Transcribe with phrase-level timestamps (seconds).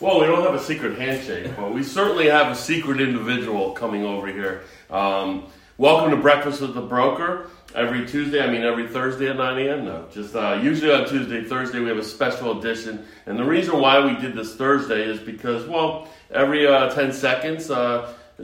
[0.00, 4.02] Well, we don't have a secret handshake, but we certainly have a secret individual coming
[4.02, 4.62] over here.
[4.88, 7.50] Um, welcome to Breakfast with the Broker.
[7.74, 9.84] Every Tuesday, I mean every Thursday at 9 a.m.
[9.84, 13.78] No, just uh, usually on Tuesday, Thursday we have a special edition, and the reason
[13.78, 18.42] why we did this Thursday is because, well, every uh, 10 seconds, uh, uh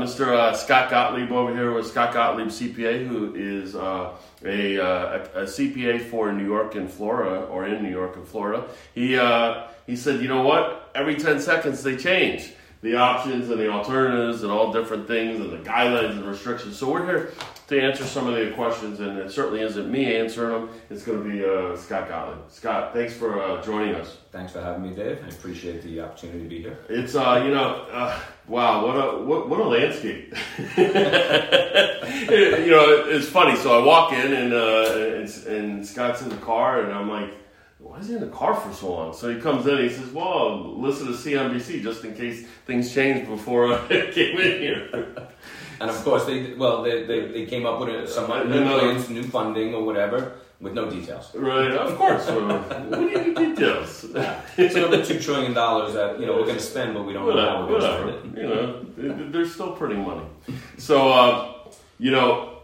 [0.00, 0.26] Mr.
[0.26, 5.42] Uh, Scott Gottlieb over here with Scott Gottlieb CPA, who is uh, a, a, a,
[5.44, 8.66] CPA for New York and Florida, or in New York and Florida.
[8.96, 9.16] He
[9.88, 10.87] he said, you know what?
[10.98, 12.50] Every 10 seconds they change
[12.82, 16.76] the options and the alternatives and all different things and the guidelines and restrictions.
[16.76, 17.32] So we're here
[17.68, 20.70] to answer some of the questions, and it certainly isn't me answering them.
[20.90, 22.50] It's going to be uh, Scott Gottlieb.
[22.50, 24.18] Scott, thanks for uh, joining us.
[24.32, 25.22] Thanks for having me, Dave.
[25.24, 26.78] I appreciate the opportunity to be here.
[26.88, 30.34] It's uh, you know, uh, wow, what a what, what a landscape.
[30.76, 30.84] you
[32.72, 33.54] know, it's funny.
[33.54, 37.34] So I walk in and, uh, and and Scott's in the car, and I'm like
[37.78, 39.14] why is he in the car for so long?
[39.14, 43.28] So he comes in, he says, well, listen to CNBC just in case things changed
[43.28, 45.28] before I came in here.
[45.80, 49.08] And of course, they well, they, they, they came up with some uh, new plans,
[49.08, 51.32] new funding, or whatever, with no details.
[51.36, 52.28] Right, of course.
[52.28, 54.06] what do you need details?
[54.12, 54.40] Yeah.
[54.56, 57.28] It's another two trillion dollars that you know we're going to spend, but we don't
[57.28, 58.42] know how we're going to spend it.
[58.42, 60.26] You know, they're still printing money.
[60.78, 61.54] So, uh,
[62.00, 62.57] you know,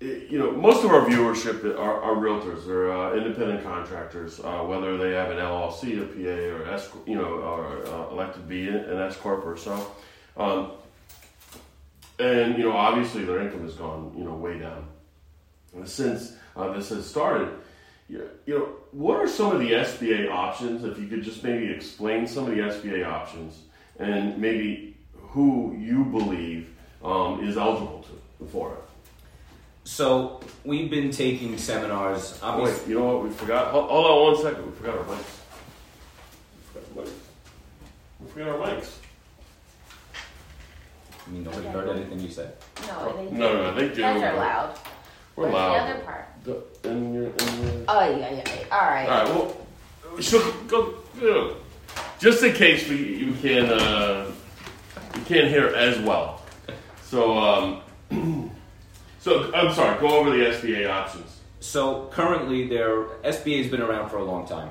[0.00, 4.96] you know, most of our viewership are, are realtors or uh, independent contractors, uh, whether
[4.96, 8.98] they have an LLC, a PA, or S, you know, or uh, elected be an
[8.98, 9.92] S corp or so.
[10.36, 10.72] Um,
[12.20, 14.86] and you know, obviously, their income has gone you know way down.
[15.74, 17.50] And since uh, this has started,
[18.08, 20.84] you know, what are some of the SBA options?
[20.84, 23.62] If you could just maybe explain some of the SBA options
[23.98, 26.70] and maybe who you believe
[27.04, 28.87] um, is eligible to for it.
[29.88, 32.38] So we've been taking seminars.
[32.42, 33.24] Oh, wait, you know what?
[33.24, 33.68] We forgot.
[33.68, 34.66] Hold, hold on one second.
[34.66, 35.40] We forgot our mics.
[36.74, 37.10] We forgot our mics.
[38.20, 38.90] We forgot our mics.
[41.26, 42.54] I mean, nobody heard anything you said.
[42.86, 44.02] No, they No, no, they do.
[44.02, 44.78] guys are loud.
[45.36, 45.72] We're Where's loud.
[45.72, 46.26] the other part?
[46.44, 47.84] The, in your, in your...
[47.88, 48.64] Oh, yeah, yeah, yeah.
[48.70, 49.08] All right.
[49.08, 49.56] All right,
[50.14, 51.56] well, so go, go.
[52.18, 54.30] Just in case we you can uh,
[55.14, 56.42] you can't hear as well.
[57.04, 58.50] So um,
[59.20, 60.00] So I'm sorry.
[60.00, 61.40] Go over the SBA options.
[61.60, 64.70] So currently, their SBA has been around for a long time.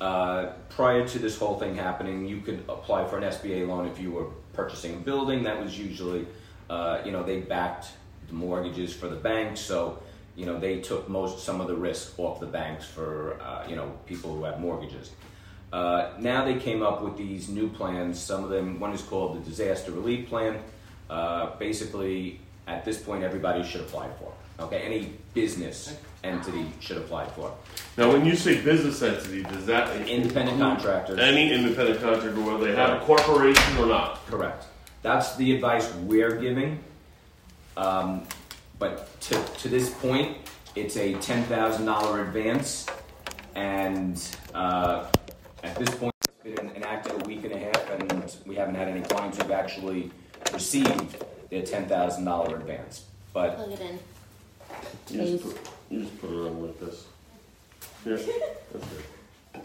[0.00, 4.00] Uh, prior to this whole thing happening, you could apply for an SBA loan if
[4.00, 5.42] you were purchasing a building.
[5.42, 6.26] That was usually,
[6.70, 7.88] uh, you know, they backed
[8.28, 10.02] the mortgages for the banks, so
[10.36, 13.76] you know they took most some of the risk off the banks for uh, you
[13.76, 15.10] know people who have mortgages.
[15.72, 18.18] Uh, now they came up with these new plans.
[18.18, 20.60] Some of them, one is called the Disaster Relief Plan.
[21.08, 24.32] Uh, basically, at this point everybody should apply for.
[24.60, 27.54] Okay, any business entity should apply for.
[27.96, 31.18] Now, when you say business entity, does that independent contractors?
[31.18, 34.26] Any independent contractor, whether they have a corporation or not.
[34.26, 34.66] Correct.
[35.02, 36.78] That's the advice we're giving.
[37.76, 38.24] Um,
[38.78, 40.36] but to, to this point,
[40.76, 42.86] it's a ten thousand dollar advance,
[43.54, 44.22] and
[44.54, 45.06] uh,
[45.64, 48.88] at this point, it's been enacted a week and a half, and we haven't had
[48.88, 50.10] any clients who've actually
[50.52, 51.16] received
[51.50, 53.04] their ten thousand dollar advance.
[53.32, 53.98] But Plug it in.
[55.10, 57.04] You just, put, you just put it on like this.
[58.04, 58.16] Yeah,
[58.72, 59.62] that's good.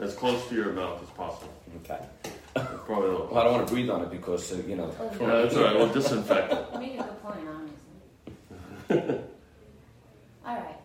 [0.00, 1.52] As close to your mouth as possible.
[1.84, 2.00] okay,
[2.86, 3.28] Probably a little.
[3.30, 4.92] well, I don't want to breathe on it because uh, you know.
[5.20, 5.76] Yeah, that's all right.
[5.76, 6.66] We'll disinfect it.
[6.72, 7.38] You make a good point,
[8.88, 9.20] honestly.
[10.46, 10.76] All right.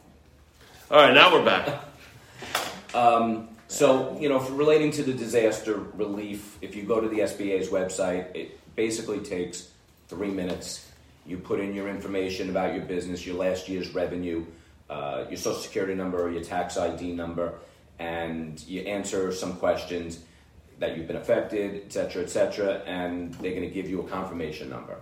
[0.90, 1.84] All right, now we're back.
[2.94, 7.20] Um, so, you know, for relating to the disaster relief, if you go to the
[7.20, 9.70] SBA's website, it basically takes
[10.10, 10.88] three minutes.
[11.26, 14.46] You put in your information about your business, your last year's revenue,
[14.90, 17.54] uh, your social security number or your tax ID number,
[18.00, 20.20] and you answer some questions
[20.80, 24.08] that you've been affected, et cetera, et cetera, and they're going to give you a
[24.08, 24.98] confirmation number.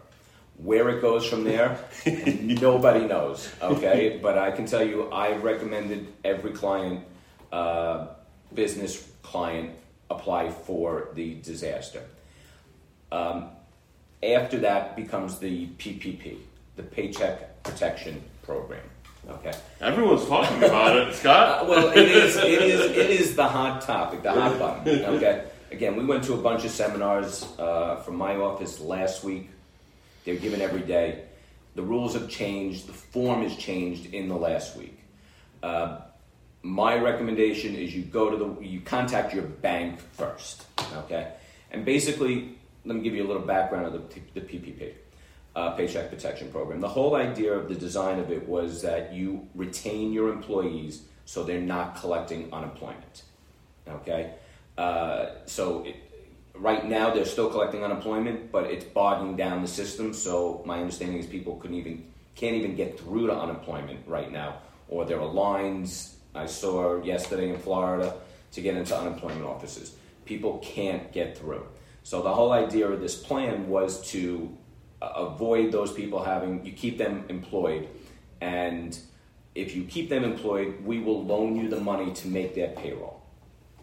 [0.57, 1.79] Where it goes from there,
[2.41, 4.19] nobody knows, okay?
[4.21, 7.05] But I can tell you, I recommended every client,
[7.51, 8.07] uh,
[8.53, 9.75] business client,
[10.09, 12.03] apply for the disaster.
[13.11, 13.51] Um,
[14.23, 16.37] after that becomes the PPP,
[16.75, 18.83] the Paycheck Protection Program.
[19.29, 19.51] Okay.
[19.81, 21.63] Everyone's talking about it, Scott.
[21.63, 22.37] Uh, well, it is.
[22.37, 22.91] It is.
[22.91, 25.05] It is the hot topic, the hot button.
[25.15, 25.45] Okay.
[25.71, 29.49] Again, we went to a bunch of seminars uh, from my office last week.
[30.23, 31.25] They're given every day.
[31.75, 32.87] The rules have changed.
[32.87, 34.97] The form has changed in the last week.
[35.61, 35.99] Uh,
[36.63, 40.65] my recommendation is you go to the you contact your bank first.
[40.95, 41.33] Okay.
[41.71, 42.56] And basically,
[42.87, 44.93] let me give you a little background of the, the PPP,
[45.55, 46.79] uh, Paycheck Protection Program.
[46.79, 51.43] The whole idea of the design of it was that you retain your employees so
[51.43, 53.23] they're not collecting unemployment.
[53.87, 54.35] Okay?
[54.77, 55.97] Uh, so it,
[56.55, 60.13] right now they're still collecting unemployment, but it's bogging down the system.
[60.13, 62.05] So my understanding is people couldn't even
[62.35, 64.59] can't even get through to unemployment right now,
[64.89, 68.15] or there are lines I saw yesterday in Florida
[68.51, 69.95] to get into unemployment offices.
[70.23, 71.65] People can't get through.
[72.07, 74.57] So the whole idea of this plan was to
[75.01, 77.89] uh, avoid those people having you keep them employed,
[78.39, 78.97] and
[79.55, 83.21] if you keep them employed, we will loan you the money to make their payroll.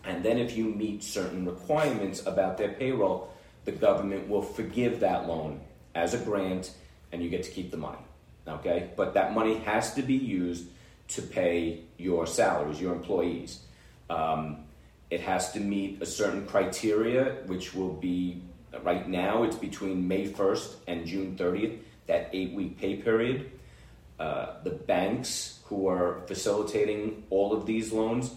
[0.04, 3.30] And then if you meet certain requirements about their payroll,
[3.66, 5.60] the government will forgive that loan
[5.94, 6.72] as a grant
[7.12, 8.06] and you get to keep the money.
[8.48, 8.88] Okay?
[8.96, 10.64] But that money has to be used
[11.08, 13.60] to pay your salaries, your employees.
[14.08, 14.63] Um,
[15.14, 18.42] it has to meet a certain criteria, which will be
[18.82, 21.78] right now, it's between May 1st and June 30th,
[22.08, 23.52] that eight week pay period.
[24.18, 28.32] Uh, the banks who are facilitating all of these loans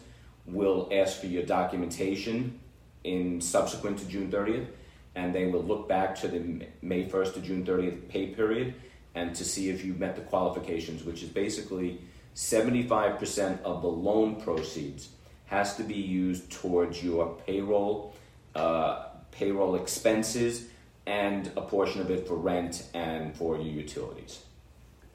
[0.45, 2.59] will ask for your documentation
[3.03, 4.67] in subsequent to June 30th,
[5.15, 8.75] and they will look back to the May 1st to June 30th pay period
[9.15, 11.99] and to see if you met the qualifications, which is basically
[12.35, 15.09] 75% of the loan proceeds
[15.47, 18.13] has to be used towards your payroll,
[18.55, 20.67] uh, payroll expenses,
[21.05, 24.43] and a portion of it for rent and for your utilities.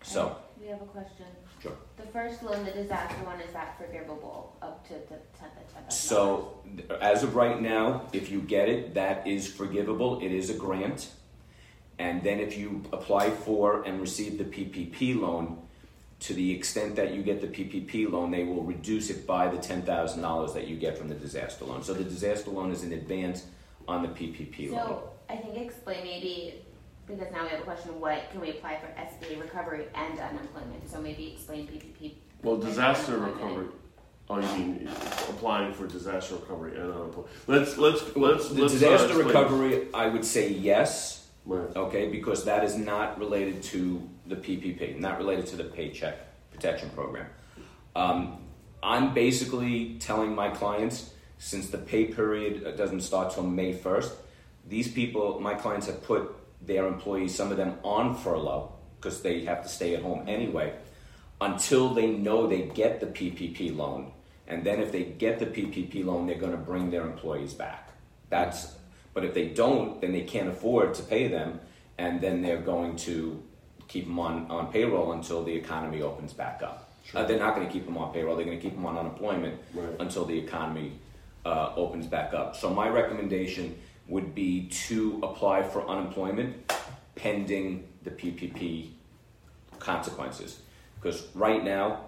[0.02, 1.26] So, We have a question.
[1.62, 1.72] Sure.
[1.96, 5.90] The first loan, the disaster one, is that forgivable up to the tenth of ten?
[5.90, 6.60] So,
[7.00, 10.20] as of right now, if you get it, that is forgivable.
[10.20, 11.10] It is a grant.
[11.98, 15.58] And then if you apply for and receive the PPP loan,
[16.22, 19.56] to the extent that you get the PPP loan, they will reduce it by the
[19.56, 21.82] $10,000 that you get from the disaster loan.
[21.82, 23.46] So the disaster loan is in advance
[23.88, 24.86] on the PPP loan.
[24.86, 26.62] So I think explain maybe
[27.08, 30.88] because now we have a question: What can we apply for SBA recovery and unemployment?
[30.88, 32.14] So maybe explain PPP.
[32.44, 33.66] Well, disaster recovery.
[34.30, 34.88] Oh, you mean
[35.28, 37.32] applying for disaster recovery and unemployment?
[37.48, 41.76] Let's let's let's the let's, uh, disaster explain- recovery, I would say yes, Right.
[41.76, 46.16] okay, because that is not related to the PPP, not related to the Paycheck
[46.52, 47.26] Protection Program.
[47.96, 48.38] Um,
[48.82, 54.12] I'm basically telling my clients, since the pay period uh, doesn't start till May 1st,
[54.68, 59.44] these people, my clients have put their employees, some of them on furlough, because they
[59.44, 60.72] have to stay at home anyway,
[61.40, 64.12] until they know they get the PPP loan.
[64.46, 67.90] And then if they get the PPP loan, they're going to bring their employees back.
[68.28, 68.76] That's,
[69.14, 71.60] but if they don't, then they can't afford to pay them,
[71.98, 73.42] and then they're going to
[73.88, 76.90] keep them on, on payroll until the economy opens back up.
[77.14, 78.36] Uh, they're not going to keep them on payroll.
[78.36, 79.88] They're going to keep them on unemployment Right.
[80.00, 80.92] until the economy
[81.44, 82.56] uh, opens back up.
[82.56, 83.76] So my recommendation
[84.08, 86.72] would be to apply for unemployment
[87.16, 88.90] pending the PPP
[89.78, 90.60] consequences.
[91.00, 92.04] Because right now,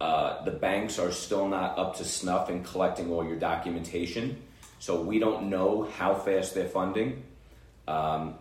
[0.00, 4.40] uh, the banks are still not up to snuff in collecting all your documentation.
[4.78, 7.24] So we don't know how fast they're funding.
[7.86, 8.34] Um,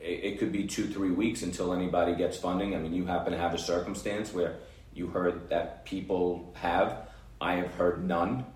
[0.00, 2.74] it, it could be two, three weeks until anybody gets funding.
[2.74, 4.56] I mean, you happen to have a circumstance where
[4.94, 7.08] you heard that people have.
[7.40, 8.46] I have heard none.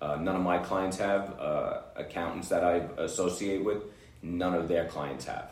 [0.00, 1.38] Uh, none of my clients have.
[1.38, 3.82] Uh, accountants that I associate with,
[4.22, 5.50] none of their clients have.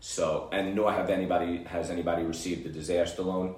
[0.00, 3.56] So, and nor have anybody has anybody received the disaster loan.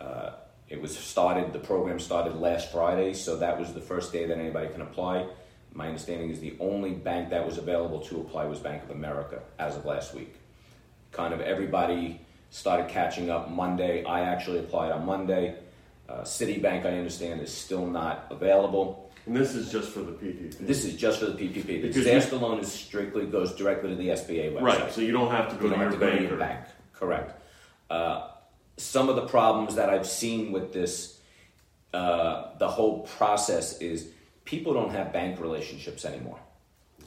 [0.00, 0.30] Uh,
[0.68, 1.52] it was started.
[1.52, 5.26] The program started last Friday, so that was the first day that anybody can apply.
[5.72, 9.40] My understanding is the only bank that was available to apply was Bank of America
[9.58, 10.34] as of last week.
[11.12, 14.04] Kind of everybody started catching up Monday.
[14.04, 15.56] I actually applied on Monday.
[16.08, 19.10] Uh, Citibank, I understand, is still not available.
[19.26, 20.58] And this is just for the PPP.
[20.58, 21.62] This is just for the PPP.
[21.66, 24.60] The Because you- disaster loan is strictly goes directly to the SBA website.
[24.62, 24.92] right.
[24.92, 26.66] So you don't have to go You to your to go to your bank.
[26.94, 27.40] Correct.
[27.88, 28.28] Uh,
[28.76, 31.20] some of the problems that I've seen with this,
[31.94, 34.08] uh, the whole process is
[34.50, 36.40] people don't have bank relationships anymore.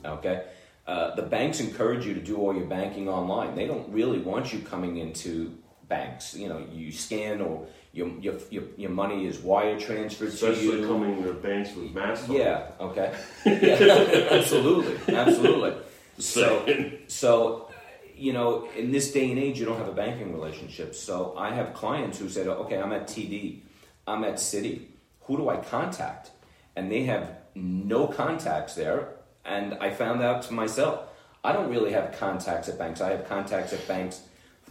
[0.06, 0.46] Okay?
[0.88, 3.54] Uh, the banks encourage you to do all your banking online.
[3.54, 5.54] They don't really want you coming into
[5.90, 6.34] banks.
[6.36, 10.82] You know, you scan or your, your, your, your money is wire transferred to Especially
[10.82, 10.88] you.
[10.88, 12.30] coming to banks with masks.
[12.30, 12.72] Yeah.
[12.80, 13.14] Okay.
[13.46, 15.14] Yeah, absolutely.
[15.14, 15.74] Absolutely.
[16.18, 17.70] So, so,
[18.16, 20.96] you know, in this day and age, you don't have a banking relationship.
[20.96, 23.60] So I have clients who said, okay, I'm at TD,
[24.08, 24.86] I'm at Citi.
[25.26, 26.32] Who do I contact?
[26.75, 29.15] And they have no contacts there.
[29.46, 31.08] And I found out to myself,
[31.44, 33.01] I don't really have contacts at banks.
[33.01, 34.22] I have contacts at banks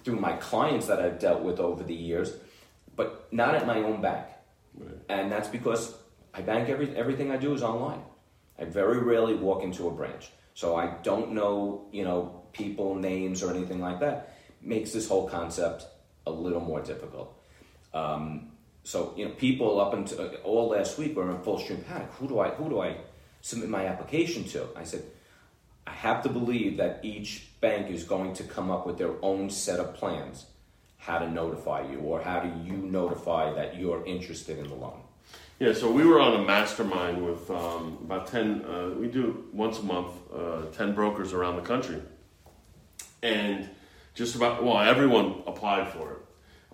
[0.05, 2.33] through my clients that I've dealt with over the years,
[2.97, 4.27] but not at my own bank.
[4.75, 4.95] Right.
[5.09, 5.95] And that's because
[6.35, 8.01] I bank every, everything I do is online.
[8.59, 10.31] I very rarely walk into a branch.
[10.55, 14.37] So I don't know, you know, people, names, or anything like that.
[14.61, 15.87] Makes this whole concept
[16.27, 17.39] a little more difficult.
[17.93, 18.52] Um,
[18.85, 22.09] so you know, people up until uh, all last week were in full stream panic.
[22.19, 22.97] Who do I who do I
[23.41, 24.69] submit my application to?
[24.77, 25.05] I said,
[25.87, 29.51] I have to believe that each bank is going to come up with their own
[29.51, 30.47] set of plans
[31.03, 35.01] how to notify you or how do you notify that you're interested in the loan.
[35.59, 39.81] Yeah, so we were on a mastermind with um, about 10, uh, we do once
[39.81, 42.01] a month, uh, 10 brokers around the country.
[43.23, 43.69] And
[44.15, 46.19] just about, well, everyone applied for it.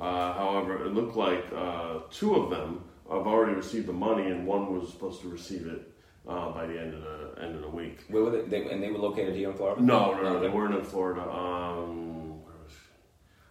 [0.00, 4.46] Uh, however, it looked like uh, two of them have already received the money, and
[4.46, 5.92] one was supposed to receive it
[6.28, 8.04] uh, by the end of the end of the week.
[8.08, 9.82] Where were they, they and they were located here in Florida?
[9.82, 11.22] No, no, no, they weren't in Florida.
[11.22, 12.72] Um, where was,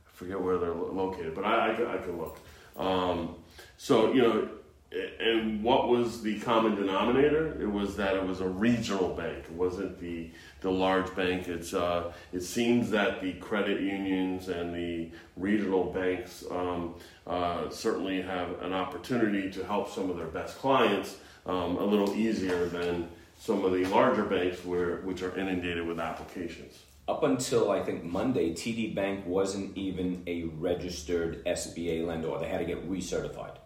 [0.08, 2.40] I forget where they're located, but I, I, can- I can look.
[2.78, 3.36] Um,
[3.78, 4.50] so you know,
[4.92, 7.62] and what was the common denominator?
[7.62, 9.46] It was that it was a regional bank.
[9.46, 10.30] It wasn't the
[10.62, 11.48] the large bank.
[11.48, 18.22] It's uh, it seems that the credit unions and the regional banks um, uh, certainly
[18.22, 23.10] have an opportunity to help some of their best clients um, a little easier than
[23.38, 26.84] some of the larger banks where which are inundated with applications.
[27.10, 32.38] Up until I think Monday, TD Bank wasn't even a registered SBA lender.
[32.40, 33.58] They had to get recertified.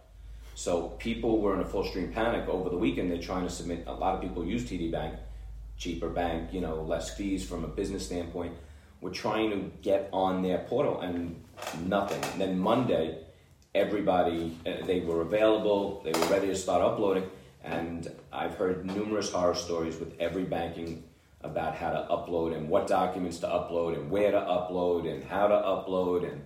[0.61, 3.09] So people were in a full stream panic over the weekend.
[3.09, 3.85] They're trying to submit.
[3.87, 5.15] A lot of people use TD Bank,
[5.75, 8.53] cheaper bank, you know, less fees from a business standpoint.
[9.01, 11.43] We're trying to get on their portal and
[11.87, 12.23] nothing.
[12.33, 13.23] And then Monday,
[13.73, 16.03] everybody uh, they were available.
[16.03, 17.27] They were ready to start uploading.
[17.63, 21.03] And I've heard numerous horror stories with every banking
[21.41, 25.47] about how to upload and what documents to upload and where to upload and how
[25.47, 26.45] to upload and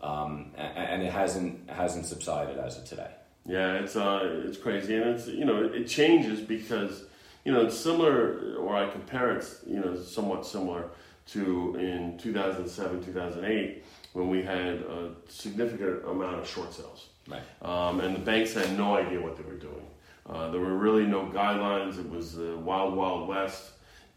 [0.00, 3.10] um, and it hasn't hasn't subsided as of today.
[3.50, 7.04] Yeah, it's uh, it's crazy, and it's you know it changes because
[7.44, 10.84] you know it's similar, or I compare it, you know, somewhat similar
[11.32, 17.42] to in 2007, 2008 when we had a significant amount of short sales, Right.
[17.62, 19.86] um, and the banks had no idea what they were doing.
[20.28, 21.98] Uh, there were really no guidelines.
[21.98, 23.70] It was the wild, wild west.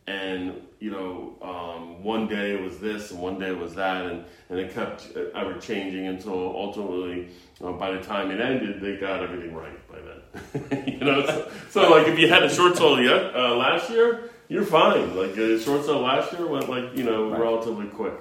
[0.05, 4.05] And you know, um, one day it was this, and one day it was that,
[4.05, 7.29] and, and it kept ever changing until ultimately,
[7.63, 10.83] uh, by the time it ended, they got everything right by then.
[10.99, 14.29] you know, so, so like if you had a short sale yet, uh, last year,
[14.49, 15.15] you're fine.
[15.15, 17.39] Like a short sale last year went like you know Right.
[17.39, 18.15] relatively quick,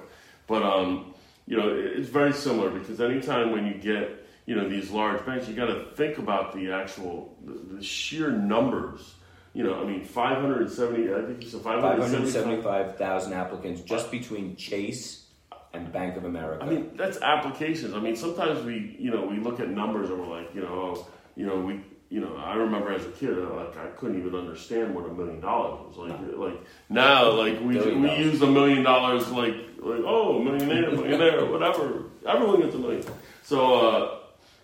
[0.47, 1.13] but um,
[1.47, 5.49] you know, it's very similar because anytime when you get you know these large banks,
[5.49, 9.15] you got to think about the actual the, the sheer numbers.
[9.53, 11.13] You know, I mean, 570.
[11.13, 12.43] I think you said 575.
[12.63, 15.27] 575,000 applicants just between Chase
[15.73, 16.63] and Bank of America.
[16.63, 17.93] I mean, that's applications.
[17.93, 20.67] I mean, sometimes we, you know, we look at numbers and we're like, you know,
[20.67, 24.19] oh, you know, we, you know, I remember as a kid, uh, like I couldn't
[24.19, 25.97] even understand what a million dollars was.
[25.97, 31.45] Like, like now, like we we use a million dollars, like, like oh, millionaire, millionaire,
[31.51, 32.03] whatever.
[32.27, 33.03] Everyone gets a million.
[33.41, 34.17] So, uh,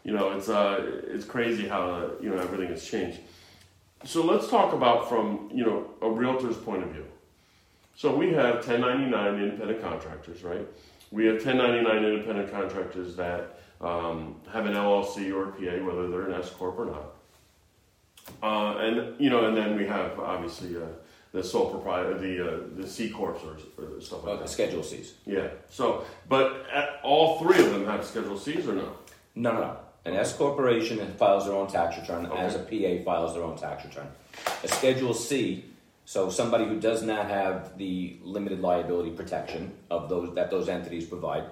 [0.03, 3.19] you know, it's uh, it's crazy how uh, you know everything has changed.
[4.05, 7.05] So let's talk about from you know a realtor's point of view.
[7.95, 10.65] So we have 1099 independent contractors, right?
[11.11, 16.27] We have 1099 independent contractors that um, have an LLC or a PA, whether they're
[16.29, 17.05] an S corp or not.
[18.41, 20.85] Uh, and you know, and then we have obviously uh,
[21.33, 24.49] the sole proprietor, the uh, the C corps or, or stuff like Uh, that.
[24.49, 25.15] Schedule C's.
[25.25, 25.47] Yeah.
[25.69, 28.93] So, but at, all three of them have Schedule C's or no?
[29.35, 29.77] No, no, no.
[30.05, 32.39] An S corporation files their own tax return, Okay.
[32.39, 34.07] as a PA files their own tax return.
[34.63, 35.65] A Schedule C,
[36.05, 41.05] so somebody who does not have the limited liability protection of those that those entities
[41.05, 41.43] provide,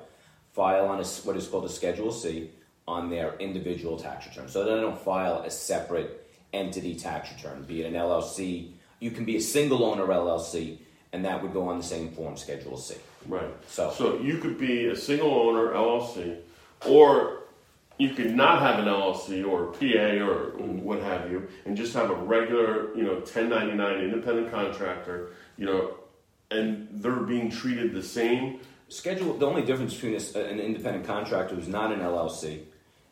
[0.54, 2.50] file on a, what is called a Schedule C
[2.88, 4.48] on their individual tax return.
[4.48, 8.72] So they don't file a separate entity tax return, be it an LLC.
[9.02, 10.78] You can be a single owner LLC,
[11.12, 12.96] and that would go on the same form, Schedule C.
[13.28, 13.50] Right.
[13.68, 16.38] So- so you could be a single owner LLC,
[16.88, 17.37] or
[17.98, 22.10] you could not have an LLC or PA or what have you, and just have
[22.10, 25.98] a regular, you know, 1099 independent contractor, you know,
[26.52, 28.60] and they're being treated the same.
[28.90, 29.38] Schedule.
[29.38, 32.64] The only difference between an independent contractor who's not an LLC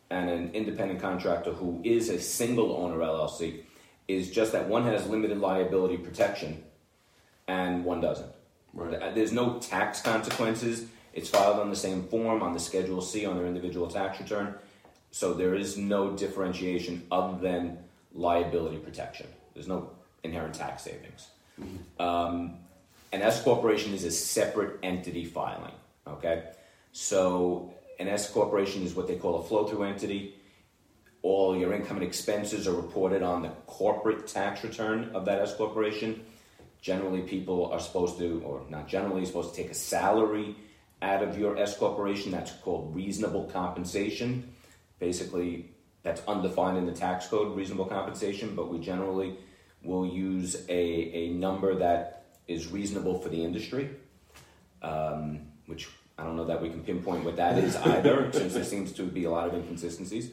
[0.09, 3.63] and an independent contractor who is a single owner LLC
[4.07, 6.63] is just that one has limited liability protection
[7.47, 8.31] and one doesn't.
[8.73, 9.15] Right.
[9.15, 10.85] There's no tax consequences.
[11.13, 14.55] It's filed on the same form on the Schedule C on their individual tax return.
[15.15, 17.77] So there is no differentiation other than
[18.13, 19.27] liability protection.
[19.53, 19.91] There's no
[20.25, 21.29] inherent tax savings.
[21.97, 22.57] Um,
[23.13, 25.71] an S corporation is a separate entity filing.
[26.05, 26.43] Okay,
[26.91, 30.35] so an S corporation is what they call a flow-through entity.
[31.21, 35.55] All your income and expenses are reported on the corporate tax return of that S
[35.55, 36.25] corporation.
[36.81, 40.57] Generally, people are supposed to, or not generally, supposed to take a salary
[41.01, 42.33] out of your S corporation.
[42.33, 44.51] That's called reasonable compensation.
[44.99, 45.71] Basically,
[46.03, 49.37] that's undefined in the tax code, reasonable compensation, but we generally
[49.83, 53.89] will use a, a number that is reasonable for the industry,
[54.81, 58.63] um, which I don't know that we can pinpoint what that is either, since there
[58.63, 60.31] seems to be a lot of inconsistencies.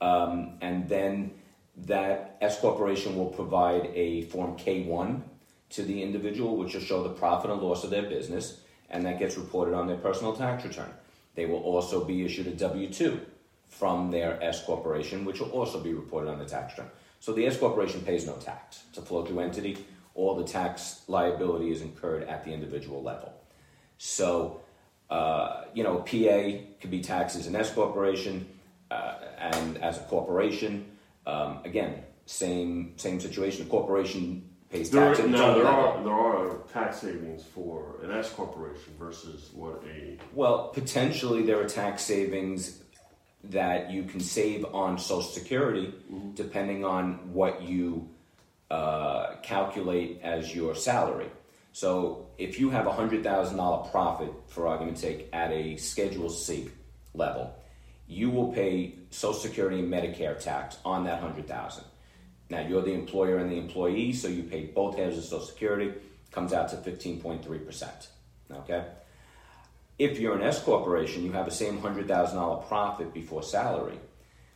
[0.00, 1.32] Um, and then
[1.76, 5.20] that S corporation will provide a form K1
[5.70, 8.60] to the individual, which will show the profit and loss of their business,
[8.90, 10.92] and that gets reported on their personal tax return.
[11.34, 13.20] They will also be issued a W 2
[13.78, 16.90] from their S corporation, which will also be reported on the tax return.
[17.20, 18.84] So the S corporation pays no tax.
[18.88, 19.78] It's a flow through entity.
[20.14, 23.32] All the tax liability is incurred at the individual level.
[23.98, 24.60] So,
[25.10, 28.46] uh, you know, PA could be taxed as an S corporation
[28.90, 30.84] uh, and as a corporation.
[31.26, 33.66] Um, again, same same situation.
[33.66, 35.84] A corporation pays There, tax now there level.
[35.84, 41.60] are there are tax savings for an S corporation versus what a Well, potentially there
[41.60, 42.83] are tax savings
[43.50, 45.92] that you can save on Social Security,
[46.34, 48.08] depending on what you
[48.70, 51.30] uh, calculate as your salary.
[51.72, 56.30] So, if you have a hundred thousand dollar profit, for argument's sake, at a Schedule
[56.30, 56.70] C
[57.14, 57.54] level,
[58.06, 61.84] you will pay Social Security and Medicare tax on that hundred thousand.
[62.50, 65.92] Now, you're the employer and the employee, so you pay both halves of Social Security.
[66.30, 68.08] Comes out to fifteen point three percent.
[68.50, 68.84] Okay.
[69.98, 73.98] If you're an S corporation, you have the same hundred thousand dollar profit before salary.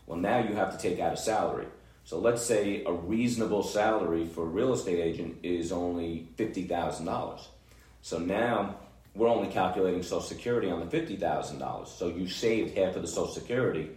[0.06, 1.66] Well, now you have to take out a salary.
[2.04, 7.06] So let's say a reasonable salary for a real estate agent is only fifty thousand
[7.06, 7.46] dollars.
[8.02, 8.76] So now
[9.14, 11.90] we're only calculating Social Security on the fifty thousand dollars.
[11.90, 13.90] So you saved half of the Social Security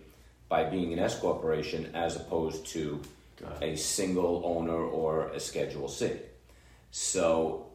[0.50, 3.02] by being an S corporation as opposed to
[3.62, 6.12] a single owner or a Schedule C.
[6.92, 7.68] So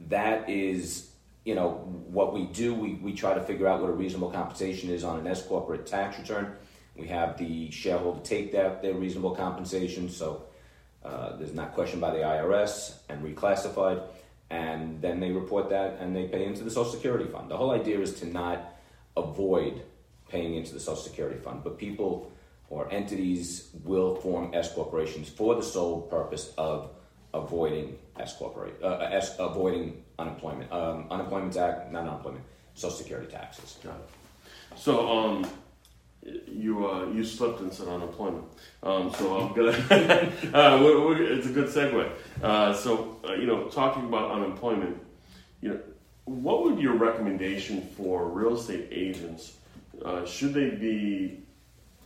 [0.00, 1.10] that is,
[1.48, 1.70] you know,
[2.10, 2.74] what we do.
[2.74, 5.86] We, we try to figure out what a reasonable compensation is on an S corporate
[5.86, 6.54] tax return.
[6.94, 10.42] We have the shareholder take that their reasonable compensation, so
[11.02, 14.02] uh, there's not questioned by the IRS and reclassified,
[14.50, 17.50] and then they report that and they pay into the Social Security fund.
[17.50, 18.76] The whole idea is to not
[19.16, 19.84] avoid
[20.28, 22.30] paying into the Social Security fund, but people
[22.68, 26.90] or entities will form S corporations for the sole purpose of
[27.34, 33.78] avoiding S corporate, uh, S, avoiding unemployment, um, unemployment tax, not unemployment, Social Security taxes.
[33.82, 34.08] Got it.
[34.76, 35.46] So, um,
[36.46, 38.44] you uh, you slipped and said unemployment.
[38.82, 40.32] Um, so I'm gonna.
[40.52, 42.10] uh, we're, we're, it's a good segue.
[42.42, 45.00] Uh, so uh, you know, talking about unemployment,
[45.60, 45.80] you know,
[46.24, 49.54] what would your recommendation for real estate agents?
[50.04, 51.42] Uh, should they be,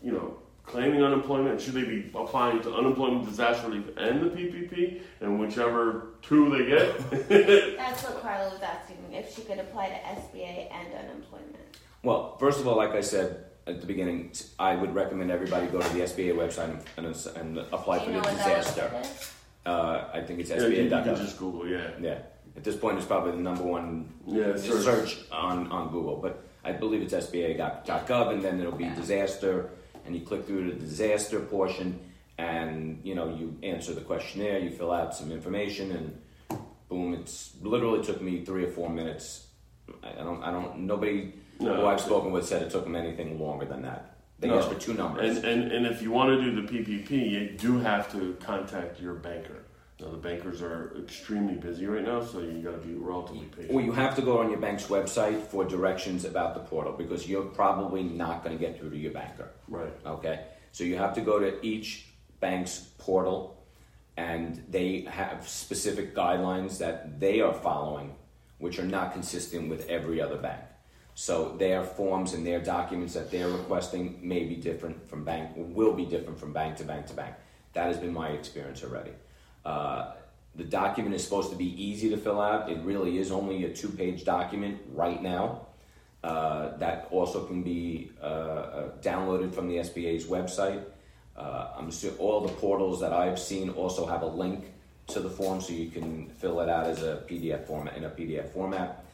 [0.03, 1.61] you know, claiming unemployment?
[1.61, 6.67] Should they be applying to unemployment disaster relief and the PPP, and whichever two they
[6.67, 7.11] get?
[7.77, 11.57] That's what Carla was asking, if she could apply to SBA and unemployment.
[12.03, 15.81] Well, first of all, like I said at the beginning, I would recommend everybody go
[15.81, 19.03] to the SBA website and, and, and apply Do for know the what that disaster.
[19.65, 21.17] Uh, I think it's Yeah, you, you can SBA.gov.
[21.19, 22.19] just Google, yeah, Yeah.
[22.57, 24.57] At this point, it's probably the number one yeah.
[24.57, 25.19] search, Search.
[25.31, 28.95] on, on Google, but I believe it's SBA.gov, and then it'll be Yeah.
[28.97, 29.71] disaster,
[30.05, 31.99] and you click through to the disaster portion,
[32.39, 37.55] and you know you answer the questionnaire, you fill out some information, and boom, it's
[37.63, 39.47] literally took me three or four minutes.
[40.03, 41.75] I don't, I don't, nobody No.
[41.77, 44.17] who I've spoken with said it took them anything longer than that.
[44.39, 44.59] They No.
[44.59, 45.37] asked for two numbers.
[45.39, 49.01] And, and, and if you want to do the PPP, you do have to contact
[49.01, 49.59] your banker.
[50.01, 53.73] Now, the bankers are extremely busy right now, so you got to be relatively patient.
[53.73, 57.29] Well, you have to go on your bank's website for directions about the portal because
[57.29, 59.51] you're probably not going to get through to your banker.
[59.69, 59.93] Right.
[60.05, 62.07] Okay, so you have to go to each
[62.41, 63.65] bank's portal,
[64.17, 68.17] and they have specific guidelines that they are following,
[68.59, 70.63] which are not consistent with every other bank.
[71.15, 75.93] So their forms and their documents that they're requesting may be different from bank, will
[75.93, 77.37] be different from bank to bank to bank.
[77.75, 79.13] That has been my experience already.
[79.65, 82.71] The document is supposed to be easy to fill out.
[82.71, 85.67] It really is only a two-page document right now.
[86.23, 90.85] Uh, that also can be uh, uh, downloaded from the SBA's website.
[91.37, 94.67] Uh, I'm sure all the portals that I've seen also have a link
[95.09, 98.11] to the form, so you can fill it out as a PDF format in a
[98.11, 99.05] PDF format,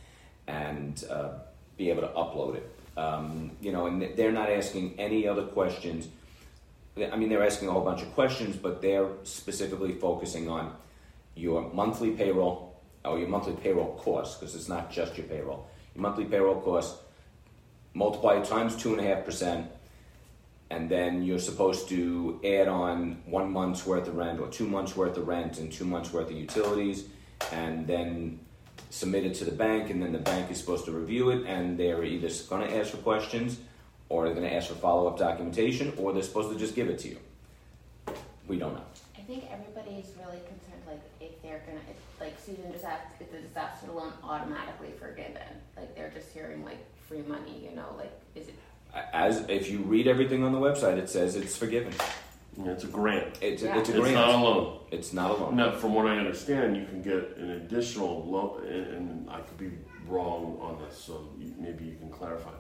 [0.49, 1.31] and uh,
[1.79, 2.71] be able to upload it.
[2.99, 6.09] Um, you know, and they're not asking any other questions.
[7.03, 10.75] I mean, they're asking a whole bunch of questions, but they're specifically focusing on
[11.35, 15.67] your monthly payroll or your monthly payroll cost, because it's not just your payroll.
[15.95, 16.97] Your monthly payroll cost,
[17.95, 19.71] multiply it times two and a half percent,
[20.71, 24.97] and then you're supposed to add on one month's worth of rent or two months
[24.97, 27.05] worth of rent and two months worth of utilities,
[27.53, 28.41] and then
[28.91, 31.79] submit it to the bank, and then the bank is supposed to review it, and
[31.79, 33.59] they're either going to ask for questions,
[34.09, 36.99] or they're going to ask for follow-up documentation, or they're supposed to just give it
[37.01, 37.19] to you.
[38.47, 38.85] We don't know.
[39.17, 43.21] I think everybody is really concerned, like, if they're gonna, if, like, Susan just asked,
[43.21, 45.43] if the disaster loan automatically forgiven?
[45.77, 48.55] Like they're just hearing like free money, you know, like is it?
[49.13, 51.93] As if you read everything on the website, it says it's forgiven.
[52.57, 53.39] Yeah, it's a grant.
[53.41, 53.79] It's, Yeah.
[53.79, 54.81] it's a It's not a loan.
[54.91, 55.57] It's not a loan.
[55.57, 59.59] Now, from what I understand, you can get an additional loan, and, and I could
[59.59, 59.71] be
[60.09, 62.51] wrong on this, so you, maybe you can clarify.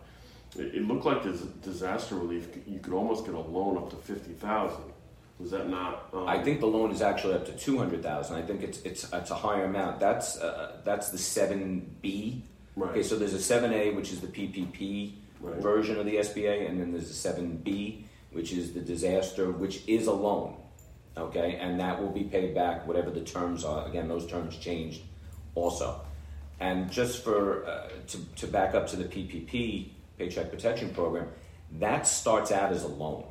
[0.57, 2.49] It, it looked like this disaster relief.
[2.67, 4.85] You could almost get a loan up to fifty thousand.
[5.39, 6.09] Was that not?
[6.13, 8.37] Um, I think the loan is actually up to two hundred thousand.
[8.37, 10.01] I think it's it's it's a higher amount.
[10.01, 12.43] That's uh, that's the seven B.
[12.77, 12.91] Right.
[12.91, 15.57] Okay, so there's a seven A, which is the PPP Right.
[15.63, 19.87] version of the SBA, and then there's a seven B, which is the disaster, which
[19.87, 20.57] is a loan.
[21.17, 23.87] Okay, and that will be paid back whatever the terms are.
[23.87, 25.03] Again, those terms changed
[25.55, 26.01] also.
[26.59, 31.29] And just for uh, to to back up to the PPP Paycheck Protection Program,
[31.79, 33.25] that starts out as a loan.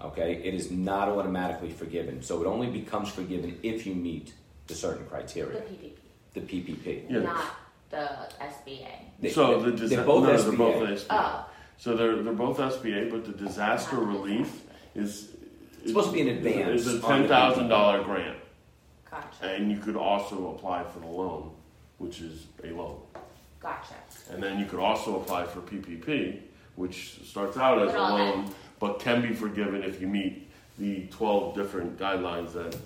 [0.00, 4.32] Okay, it is not automatically forgiven, so it only becomes forgiven if you meet
[4.66, 5.60] the certain criteria.
[5.60, 5.60] The.
[5.60, 5.92] PPP,
[6.34, 7.10] The PPP.
[7.10, 7.18] Yeah.
[7.20, 7.44] not
[7.90, 8.08] the
[8.40, 8.88] SBA.
[9.20, 10.44] They- so they- the disa- they're both no, SBA.
[10.50, 11.06] they're both SBA.
[11.10, 14.62] Oh, So they're they're both SBA, but the disaster Not relief
[14.94, 15.30] is
[15.80, 18.38] It's supposed to be an advance It's a ten thousand dollar grant,
[19.10, 21.50] gotcha, and you could also apply for the loan,
[21.98, 22.98] which is a loan,
[23.64, 23.94] gotcha.
[24.30, 26.40] and then you could also apply for PPP,
[26.76, 30.50] which starts out as a all that- loan, but can be forgiven if you meet
[30.78, 32.76] the twelve different guidelines that.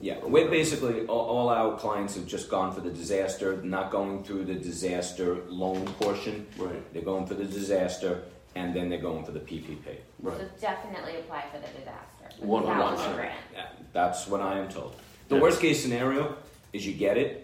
[0.00, 4.24] Yeah, we're basically all, all our clients have just gone for the disaster, not going
[4.24, 6.46] through the disaster loan portion.
[6.58, 6.92] Right.
[6.92, 8.22] They're going for the disaster,
[8.54, 9.86] and then they're going for the PPP.
[10.20, 10.36] Right.
[10.36, 12.24] So definitely apply for the disaster.
[12.40, 13.32] Hundred was percent.
[13.54, 14.96] Yeah, that's what I am told.
[15.28, 15.42] The Yeah.
[15.42, 16.36] worst case scenario
[16.72, 17.43] is you get it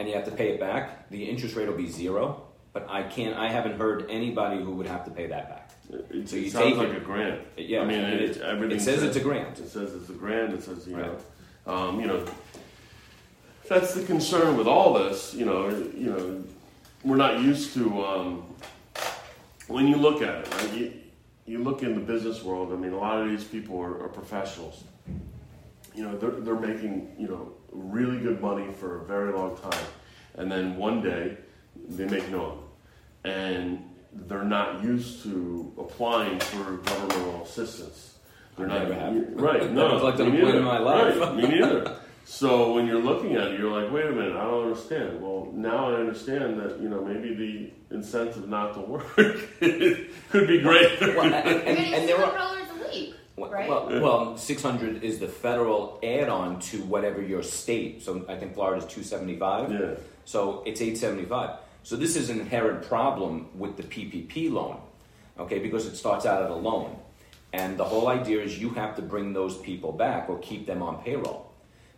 [0.00, 1.10] and you have to pay it back.
[1.10, 3.36] The interest rate will be zero, but I can't.
[3.36, 5.70] I haven't heard anybody who would have to pay that back.
[6.10, 7.40] It, So you sounds take like it- a grant.
[7.58, 9.58] Yeah, I mean, it it, everything It says says- it's a grant.
[9.58, 10.54] It says it's a grant.
[10.54, 11.12] It says you Right.
[11.66, 12.24] know, um, you know,
[13.68, 15.34] that's the concern with all this.
[15.34, 16.44] You know, you know,
[17.04, 18.42] we're not used to um,
[19.68, 20.54] when you look at it.
[20.54, 20.72] Right?
[20.72, 20.92] You,
[21.44, 22.72] you look in the business world.
[22.72, 24.84] I mean, a lot of these people are, are professionals.
[25.94, 29.84] You know, they're they're making you know really good money for a very long time,
[30.34, 31.36] and then one day
[31.88, 32.58] they make none,
[33.24, 38.14] and they're not used to applying for governmental assistance.
[38.56, 39.62] They're I not never right.
[39.72, 40.66] No, Never collected me a point in neither.
[40.66, 41.18] my life.
[41.20, 41.96] Right, me neither.
[42.24, 45.20] So when you're looking at it, you're like, wait a minute, I don't understand.
[45.20, 47.34] Well, now I understand that you know maybe
[47.88, 51.00] the incentive not to work could be great.
[51.00, 52.38] Well, and, You're and, and there seven are.
[52.38, 53.68] dollars a week, Well, right?
[53.68, 58.02] well, well, 600 is the federal add-on to whatever your state.
[58.02, 59.72] So I think Florida's 275.
[59.72, 59.94] yeah.
[60.24, 61.58] So it's 875.
[61.82, 64.80] So this is an inherent problem with the PPP loan,
[65.38, 66.96] okay, because it starts out at a loan.
[67.52, 70.82] And the whole idea is you have to bring those people back or keep them
[70.82, 71.50] on payroll.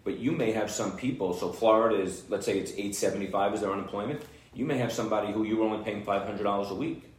[0.04, 3.72] But you may have some people, so Florida is, let's say it's 875 is their
[3.72, 4.22] unemployment.
[4.54, 7.11] You may have somebody who you were only paying $500 a week.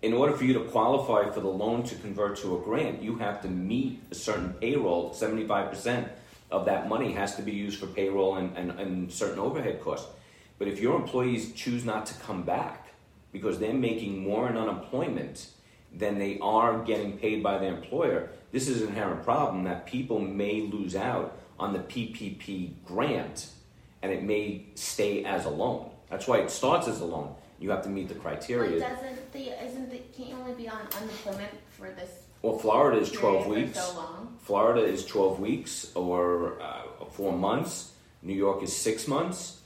[0.00, 3.16] In order for you to qualify for the loan to convert to a grant, you
[3.16, 5.10] have to meet a certain payroll.
[5.10, 6.08] 75%
[6.52, 10.08] of that money has to be used for payroll and, and, and certain overhead costs.
[10.58, 12.88] But if your employees choose not to come back
[13.32, 15.48] because they're making more in unemployment
[15.92, 20.20] than they are getting paid by their employer, this is an inherent problem that people
[20.20, 23.50] may lose out on the PPP grant
[24.00, 25.90] and it may stay as a loan.
[26.08, 27.34] That's why it starts as a loan.
[27.60, 28.78] You have to meet the But criteria.
[28.78, 32.10] doesn't the isn't the can't you only be on unemployment for this
[32.42, 33.78] Well, Florida is 12 weeks.
[33.84, 34.36] so long?
[34.40, 37.92] Florida is 12 weeks or uh, four months.
[38.22, 39.60] New York is six months.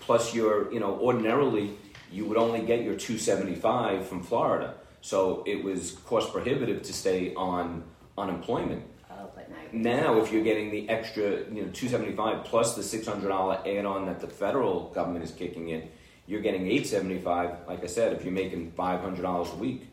[0.00, 1.70] Plus, your, you know, ordinarily
[2.10, 4.74] you would only get your 275 from Florida.
[5.00, 7.82] So it was cost prohibitive to stay on
[8.16, 8.84] unemployment.
[9.10, 13.66] Oh, but now Now, if you're getting the extra, you know, 275 plus the $600
[13.78, 15.88] add-on that the federal government is kicking in,
[16.26, 17.68] you're getting 875.
[17.68, 19.88] Like I said, if you're making $500 a week,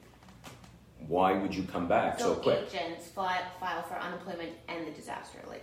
[1.08, 2.60] why would you come back so, so quick?
[2.74, 5.62] agents file, file for unemployment and the disaster relief.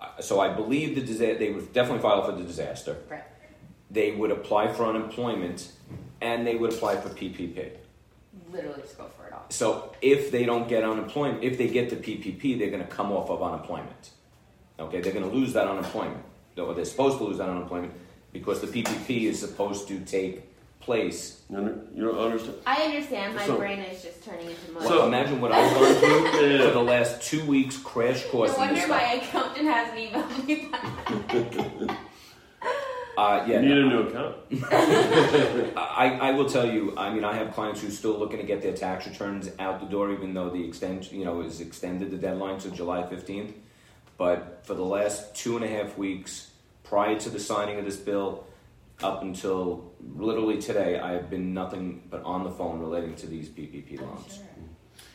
[0.00, 2.96] Uh, So I believe the disa- they would definitely file for the disaster.
[3.08, 3.24] Right.
[3.90, 5.72] They would apply for unemployment,
[6.20, 7.72] and they would apply for PPP.
[8.52, 9.46] Literally just go for it all.
[9.48, 13.10] So if they don't get unemployment, if they get the PPP, they're going to come
[13.10, 14.10] off of unemployment.
[14.78, 16.22] Okay, they're going to lose that unemployment,
[16.54, 17.92] they're supposed to lose that unemployment
[18.32, 20.42] because the PPP is supposed to take
[20.80, 21.42] place.
[21.50, 22.56] You under- you don't understand?
[22.66, 23.34] I understand.
[23.36, 24.82] My So- brain is just turning into mud.
[24.84, 26.24] So- imagine what I've gone through
[26.58, 26.66] Yeah.
[26.68, 29.02] for the last two weeks crash course no in this wonder stuff.
[29.02, 30.68] my accountant hasn't emailed me
[31.88, 31.96] back.
[33.18, 34.36] Uh, yeah, You need a new account.
[35.76, 38.44] I, I will tell you, I mean, I have clients who are still looking to
[38.46, 42.10] get their tax returns out the door, even though the extension, you know, is extended
[42.10, 43.52] the deadline to July 15th.
[44.16, 46.50] But for the last two and a half weeks
[46.90, 48.44] prior to the signing of this bill,
[49.00, 53.48] up until literally today, I have been nothing but on the phone relating to these
[53.48, 54.34] PPP loans.
[54.34, 54.44] sure.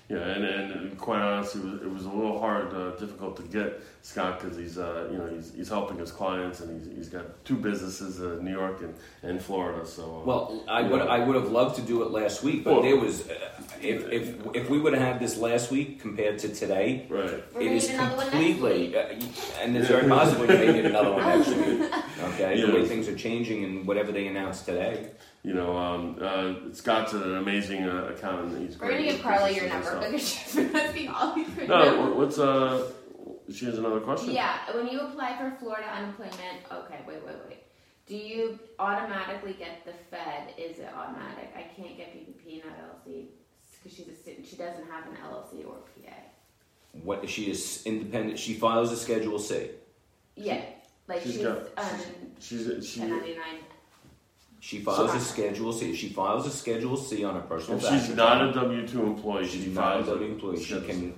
[0.07, 3.43] Yeah, and, and quite honestly, it was, it was a little hard, uh, difficult to
[3.43, 7.09] get Scott because he's, uh, you know, he's, he's helping his clients and he's, he's
[7.09, 9.83] got two businesses in New York and, and Florida.
[9.83, 12.73] So uh, Well, I would I would have loved to do it last week, but
[12.73, 13.33] Well- there was uh,
[13.81, 17.61] if if if we would have had this last week compared to today, right, We're
[17.61, 20.71] it gonna is need another one next completely, uh, and it's very possible you may
[20.71, 21.91] need another one next week.
[22.25, 25.09] Okay, the way things are changing and whatever they announced today.
[25.45, 28.59] You know, um, uh, Scott's an amazing uh, accountant.
[28.67, 30.43] He's We're great gonna with give Carla your businesses and number stuff.
[30.43, 31.69] because she's been asking all these questions.
[31.69, 32.91] No, what- what's uh?
[33.53, 34.31] She has another question.
[34.33, 37.57] Yeah, when you apply for Florida unemployment, okay, wait, wait, wait.
[38.07, 40.53] Do you automatically get the Fed?
[40.57, 41.53] Is it automatic?
[41.55, 42.73] I can't get PPP, not
[43.05, 43.27] LLC,
[43.83, 44.47] because she's a student.
[44.47, 46.13] She doesn't have an LLC or PA.
[47.03, 48.39] What she is independent.
[48.39, 49.69] She files a Schedule C.
[50.35, 50.61] Yeah,
[51.07, 51.99] like She's she's, got- um,
[52.39, 52.99] She's she.
[53.01, 53.43] 1099.
[54.65, 55.95] She files So- a Schedule C.
[55.95, 59.03] She files a Schedule C on her personal If tax she's not a W two
[59.03, 60.63] employee, She's she not a files employee.
[60.63, 61.13] She can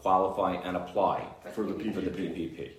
[0.00, 2.56] qualify and apply for the for the PPP.
[2.56, 2.70] PPP.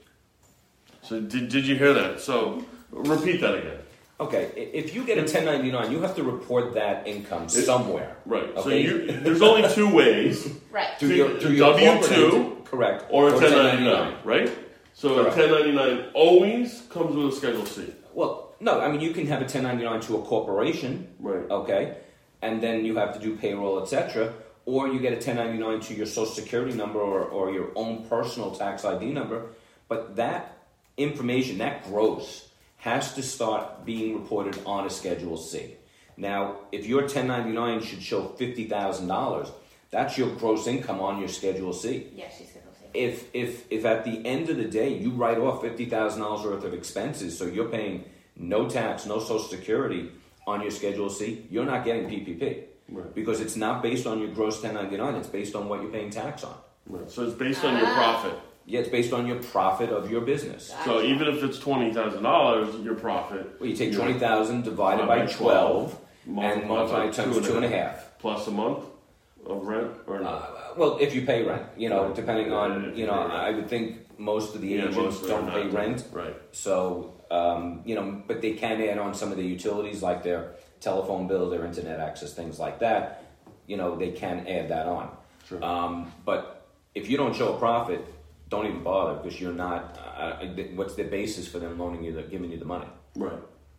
[1.03, 2.19] So did, did you hear that?
[2.19, 3.77] So repeat that again.
[4.19, 8.17] Okay, if you get a 1099, you have to report that income somewhere.
[8.25, 8.49] Right.
[8.55, 8.81] So Okay.
[8.81, 10.97] you there's only two ways, Right.
[10.97, 14.49] Through your, through your W2 correct, or a 1099, right?
[14.95, 15.37] So Correct.
[15.37, 17.93] a 1099 always comes with a Schedule C.
[18.15, 21.49] Well, no, I mean you can have a 1099 to a corporation, Right.
[21.49, 21.97] okay,
[22.41, 24.33] and then you have to do payroll, etc.
[24.65, 28.51] Or you get a 1099 to your social security number or, or your own personal
[28.51, 29.47] tax ID number.
[29.89, 30.57] But that
[30.95, 35.75] information, that gross, has to start being reported on a Schedule C.
[36.15, 39.51] Now, if your 1099 should show $50,000,
[39.89, 42.07] that's your gross income on your Schedule C.
[42.15, 42.63] Yeah, she's gonna
[42.93, 46.45] if if if at the end of the day you write off fifty thousand dollars
[46.45, 48.05] worth of expenses, so you're paying
[48.35, 50.11] no tax, no social security
[50.47, 53.13] on your Schedule C, you're not getting PPP Right.
[53.15, 55.15] because it's not based on your gross ten ninety nine.
[55.15, 56.55] It's based on what you're paying tax on.
[56.87, 57.09] Right.
[57.09, 57.93] So it's based on your Ah.
[58.21, 58.39] profit.
[58.65, 60.73] Yeah, it's based on your profit of your business.
[60.85, 63.55] So even if it's twenty thousand dollars, your profit.
[63.59, 67.55] Well, you take twenty thousand divided By by twelve multiplied and multiply by times two
[67.55, 68.17] and a half.
[68.19, 68.85] plus a month
[69.45, 70.41] of rent or not.
[70.41, 72.15] Uh, well, if you pay rent, you know, Right.
[72.15, 73.13] depending Yeah, on, if you you know.
[73.47, 76.05] I would think most of the Yeah, agents most of them don't pay rent.
[76.13, 76.35] Right.
[76.51, 80.51] So, um, you know, but they can add on some of the utilities like their
[80.79, 83.23] telephone bill, their internet access, things like that.
[83.65, 85.09] You know, they can add that on.
[85.49, 85.63] Sure.
[85.63, 88.05] Um, but if you don't show a profit,
[88.49, 89.97] don't even bother because you're not.
[90.15, 92.87] Uh, what's the basis for them loaning you, the, giving you the money?
[93.15, 93.33] Right.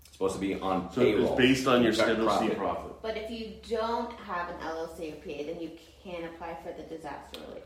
[0.07, 1.29] It's supposed to be on So payroll.
[1.29, 2.59] it's based on your You've got Schedule C profit.
[2.59, 3.03] profit.
[3.03, 5.71] But if you don't have an LLC or PA, then you
[6.03, 7.62] can apply for the disaster relief.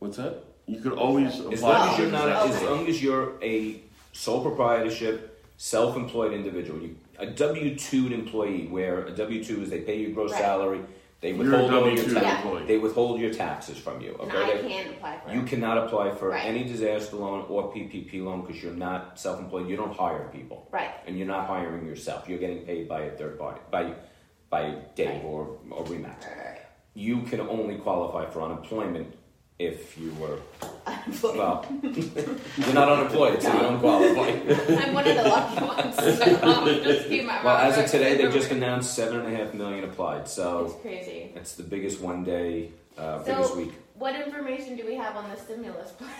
[0.00, 0.44] What's that?
[0.66, 1.52] You could always apply.
[1.52, 3.80] As long as you're not, disaster as long as you're a
[4.14, 9.80] sole proprietorship, self-employed individual, you, a W two employee, where a W two is they
[9.80, 10.40] pay you gross Right.
[10.40, 10.80] salary,
[11.20, 12.66] they You're a withhold all your W-2 tax, employee.
[12.66, 14.10] they withhold your taxes from you.
[14.20, 15.46] And Okay, I They- can apply for you it.
[15.46, 16.44] cannot apply for Right.
[16.44, 19.68] any disaster loan or PPP loan because you're not self-employed.
[19.68, 20.90] You don't hire people, Right.
[21.06, 22.28] and you're not hiring yourself.
[22.28, 23.92] You're getting paid by a third party, by
[24.50, 25.24] by Dave Right.
[25.24, 26.28] or or Remax.
[26.28, 26.60] Alright.
[26.94, 29.14] You can only qualify for unemployment
[29.58, 30.38] if you were
[31.22, 31.64] well.
[31.82, 34.30] you're not unemployed, so you don't qualify.
[34.84, 35.96] I'm one of the lucky ones.
[35.96, 39.54] So just keep my Well, as of today, they just announced seven and a half
[39.54, 41.32] million applied, so It's crazy.
[41.36, 43.72] it's the biggest one day, uh, So- biggest week.
[43.96, 46.10] What information do we have on the stimulus plan?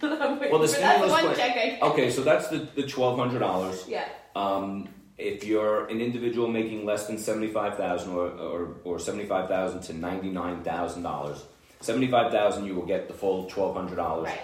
[0.00, 1.78] Well, the stimulus one plan- check I.
[1.90, 3.84] Okay, so that's the, the twelve hundred dollars.
[3.88, 4.04] Yeah.
[4.36, 9.80] Um, if you're an individual making less than seventy-five thousand or, or, or seventy-five thousand
[9.82, 11.42] to ninety-nine thousand dollars,
[11.86, 14.26] seventy-five thousand you will get the full twelve hundred dollars.
[14.26, 14.40] Right.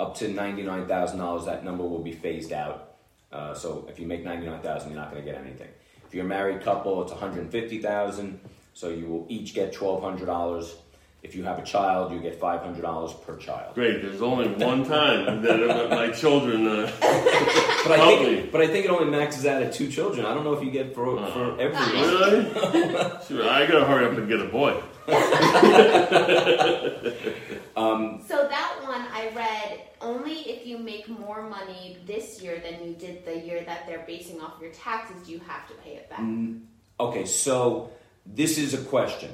[0.00, 2.94] Up to ninety-nine thousand dollars, that number will be phased out.
[3.32, 5.68] Uh, so if you make ninety-nine thousand, you're not going to get anything.
[6.06, 8.40] If you're a married couple, it's one hundred fifty thousand.
[8.74, 10.74] So you will each get twelve hundred dollars.
[11.22, 13.74] If you have a child, you get five hundred dollars per child.
[13.74, 14.02] Great.
[14.02, 16.66] There's only one time that my children.
[16.66, 16.90] Uh,
[17.84, 18.48] But I think, me.
[18.50, 20.24] but I think it only maxes out at two children.
[20.24, 21.30] I don't know if you get for Uh.
[21.32, 21.90] for everyone.
[21.92, 22.44] really?
[23.28, 24.80] Shoot, I gotta hurry up and get a boy.
[27.76, 32.86] Um, so that one I read only if you make more money this year than
[32.86, 35.96] you did the year that they're basing off your taxes, do you have to pay
[35.96, 36.20] it back?
[36.20, 36.62] Mm,
[37.00, 37.90] okay, so
[38.24, 39.32] this is a question.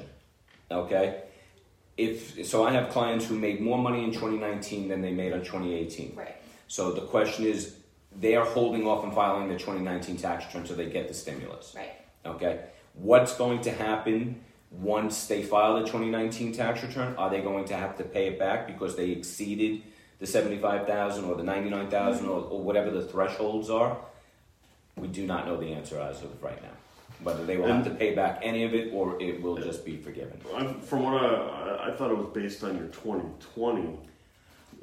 [0.71, 1.21] Okay,
[1.97, 5.39] if so, I have clients who made more money in 2019 than they made in
[5.39, 6.15] 2018.
[6.15, 6.35] Right.
[6.67, 7.75] So the question is,
[8.17, 11.73] they are holding off on filing their 2019 tax return so they get the stimulus.
[11.75, 11.91] Right.
[12.25, 12.61] Okay,
[12.93, 17.13] what's going to happen once they file the 2019 tax return?
[17.17, 19.81] Are they going to have to pay it back because they exceeded
[20.19, 23.97] the seventy-five thousand or the ninety-nine thousand or, or whatever the thresholds are.
[24.95, 26.69] We do not know the answer as of right now.
[27.23, 29.97] Whether they will have to pay back any of it or it will just be
[29.97, 30.39] forgiven.
[30.55, 33.97] I, from what I, I, I thought it was based on your 2020.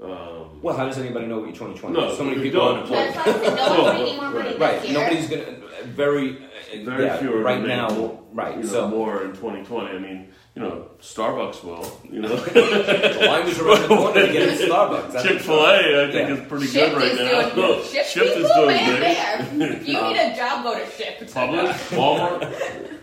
[0.00, 1.96] Um, Well, how does anybody know what your twenty twenty?
[1.98, 2.76] No, so many people don't.
[2.78, 3.14] unemployed.
[3.14, 5.00] That's why I said no one's bringing more money Right, this year.
[5.00, 7.88] Nobody's gonna very uh, very yeah, few are right now.
[7.90, 9.88] more, Right, you know, so more in 2020.
[9.88, 12.00] I mean, you know, Starbucks will.
[12.10, 15.22] You know, the line was around the corner to get Starbucks.
[15.22, 16.34] Chick Fil A, I think Yeah.
[16.34, 17.54] is pretty Shipt good right is now.
[17.54, 19.58] doing Shipt, Shipt people, is doing man, great.
[19.58, 19.72] there.
[19.72, 21.32] If you need a job, go to Shipt.
[21.32, 22.42] Publix, Walmart.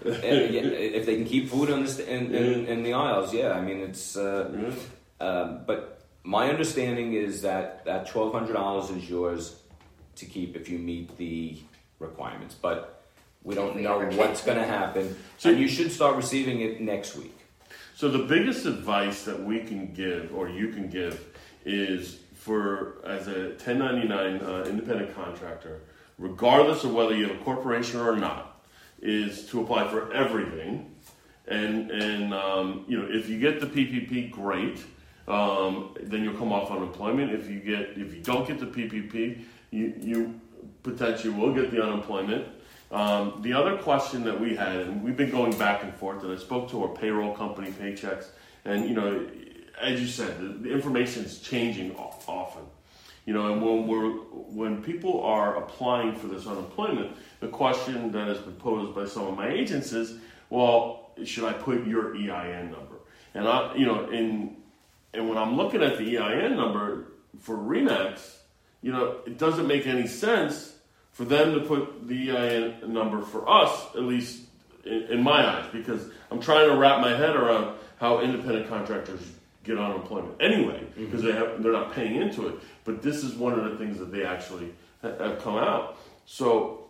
[0.05, 3.53] Uh, if they can keep food on the st- in, in, in the aisles, yeah.
[3.53, 4.15] I mean, it's.
[4.15, 4.51] Uh,
[5.19, 5.25] Yeah.
[5.27, 9.55] um, but my understanding is that that twelve hundred dollars is yours
[10.17, 11.57] to keep if you meet the
[11.99, 12.53] requirements.
[12.55, 12.94] But
[13.45, 17.15] we don't know what's going to happen, So- and you should start receiving it next
[17.15, 17.37] week.
[17.95, 21.23] So the biggest advice that we can give, or you can give,
[21.63, 25.81] is for as a 1099 uh, independent contractor,
[26.17, 28.61] regardless of whether you have a corporation or not,
[29.01, 30.91] is to apply for everything.
[31.47, 34.83] And and um, you know if you get the PPP, great.
[35.27, 37.31] Um, then you'll come off unemployment.
[37.31, 40.39] If you get if you don't get the PPP, you you
[40.83, 42.47] potentially will get the unemployment.
[42.95, 46.31] Um, the other question that we had, and we've been going back and forth, and
[46.31, 48.27] I spoke to our payroll company, Paychex,
[48.63, 49.27] and you know,
[49.81, 52.61] as you said, the, the information is changing often.
[53.25, 58.29] You know, and when we're when people are applying for this unemployment, the question that
[58.29, 60.17] has been posed by some of my agents is,
[60.49, 62.95] well, should I put your EIN number?
[63.33, 64.55] And I, you know, in
[65.13, 68.37] and when I'm looking at the EIN number for Remax,
[68.81, 70.74] you know, it doesn't make any sense
[71.15, 74.41] for them to put the EIN number for us, at least
[74.83, 79.21] in, in my eyes, because I'm trying to wrap my head around how independent contractors
[79.63, 82.55] get unemployment anyway, because they have they're not paying into it.
[82.83, 85.97] But this is one of the things that they actually ha- have come out.
[86.25, 86.89] So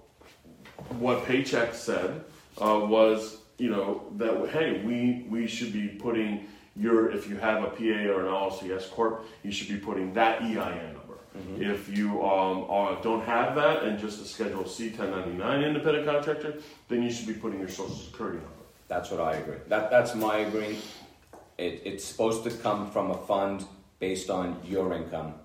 [0.98, 2.24] what Paycheck said
[2.60, 7.64] uh, was, you know, that hey, we we should be putting your if you have
[7.64, 10.96] a PA or an LLCS corp, you should be putting that EIN
[11.36, 11.74] number.
[11.74, 16.56] If you um, are, don't have that and just a Schedule C 1099 independent contractor,
[16.88, 18.52] then you should be putting your Social Security number.
[18.88, 19.58] That's what I agree.
[19.68, 20.84] That that's my agreement.
[21.58, 23.66] It, it's supposed to come from a fund
[24.00, 25.36] based on your income.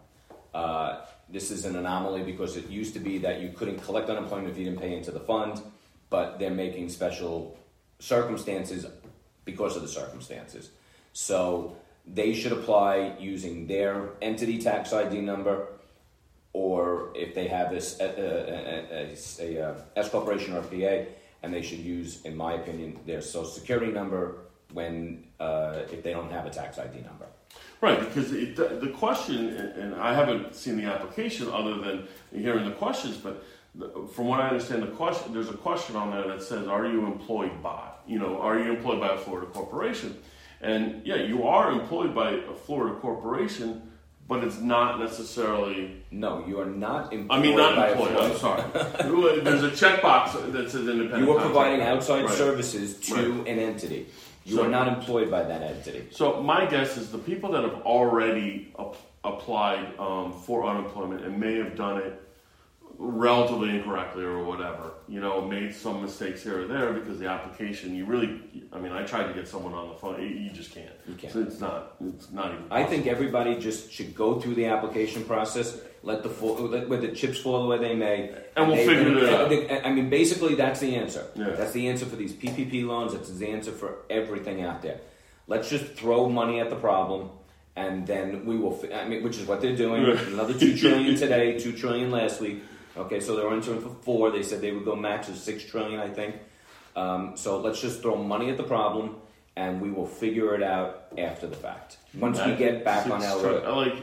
[0.52, 4.50] Uh, this is an anomaly because it used to be that you couldn't collect unemployment
[4.50, 5.62] if you didn't pay into the fund,
[6.10, 7.56] but they're making special
[8.00, 8.84] circumstances
[9.44, 10.70] because of the circumstances.
[11.12, 11.76] So
[12.06, 15.68] they should apply using their entity tax ID number,
[16.52, 21.08] or if they have this a, a, a, a, a, uh, S corporation or PA,
[21.42, 24.38] and they should use, in my opinion, their social security number
[24.72, 27.26] when uh, if they don't have a tax ID number.
[27.80, 32.72] Right, because it, the, question, and I haven't seen the application other than hearing the
[32.72, 33.42] questions, but
[34.12, 37.06] from what I understand, the question there's a question on there that says, "Are you
[37.06, 40.18] employed by?" You know, are you employed by a Florida corporation?
[40.60, 43.89] And yeah, you are employed by a Florida corporation,
[44.30, 45.90] but it's not necessarily.
[46.12, 47.36] No, you are not employed.
[47.38, 48.16] I mean, not employed.
[48.16, 48.62] I'm sorry.
[49.42, 51.24] There's a checkbox that says independent.
[51.24, 52.34] You are providing outside Right.
[52.34, 53.48] services to Right.
[53.48, 54.06] an entity.
[54.44, 56.04] You So- are not employed by that entity.
[56.12, 61.38] So my guess is the people that have already ap- applied um, for unemployment and
[61.40, 62.22] may have done it
[63.00, 67.94] relatively incorrectly or whatever, you know, made some mistakes here or there because the application,
[67.94, 68.38] you really,
[68.74, 70.90] I mean, I tried to get someone on the phone, you, just can't.
[71.08, 71.32] You can't.
[71.32, 72.64] So it's not, it's not even.
[72.70, 77.00] I think everybody just should go through the application process, let the fall, let, let
[77.00, 79.86] the chips fall where they may, And we'll they- figure it out.
[79.86, 81.26] I mean, basically, that's the answer.
[81.34, 81.50] Yeah.
[81.50, 83.14] That's the answer for these PPP loans.
[83.14, 85.00] That's the answer for everything out there.
[85.46, 87.30] Let's just throw money at the problem,
[87.76, 88.78] and then we will.
[88.94, 90.04] I mean, which is what they're doing.
[90.28, 92.62] Another two trillion today, two trillion last week.
[92.96, 94.30] Okay, so they're entering for four.
[94.30, 96.36] They said they would go max of six trillion, I think.
[96.96, 99.16] Um, so let's just throw money at the problem,
[99.56, 101.98] and we will figure it out after the fact.
[102.14, 103.60] Once we get back on It's our.
[103.60, 103.94] tr- like,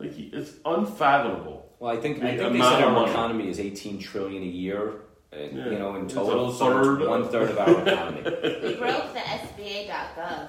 [0.00, 1.64] like it's unfathomable.
[1.78, 3.10] Well, I think I think they said our money.
[3.12, 4.94] economy is 18 trillion a year.
[5.32, 5.68] Uh, Yeah.
[5.70, 8.22] You know, in It's a total, so third it's of- one third of our economy.
[8.24, 10.48] We broke the SBA.gov.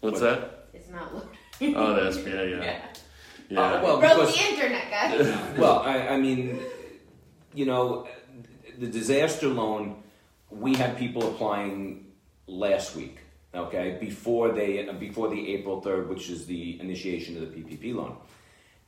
[0.00, 0.68] What's that?
[0.72, 1.74] It's not loading.
[1.76, 2.62] Oh, the SBA, yeah.
[2.62, 2.78] yeah.
[3.48, 3.60] Yeah.
[3.60, 5.58] Uh, well, Broke because the internet, guys.
[5.58, 6.60] well, I, I mean,
[7.54, 8.06] you know,
[8.78, 10.02] the disaster loan.
[10.50, 12.06] We had people applying
[12.46, 13.18] last week.
[13.52, 18.16] Okay, before they before the April third, which is the initiation of the PPP loan,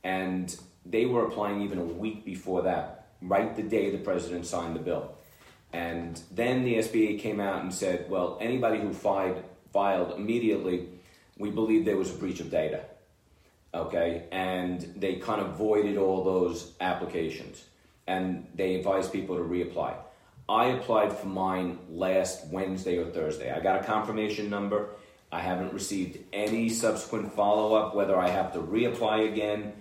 [0.03, 0.55] and
[0.85, 4.79] they were applying even a week before that, right the day the president signed the
[4.79, 5.15] bill.
[5.73, 10.87] And then the SBA came out and said, well, anybody who filed, filed immediately,
[11.37, 12.85] we believe there was a breach of data.
[13.73, 17.65] okay, and they kind of voided all those applications,
[18.07, 19.95] and they advise people to reapply.
[20.49, 23.51] I applied for mine last Wednesday or Thursday.
[23.51, 24.89] I got a confirmation number.
[25.31, 29.73] I haven't received any subsequent follow up, whether I have to reapply again.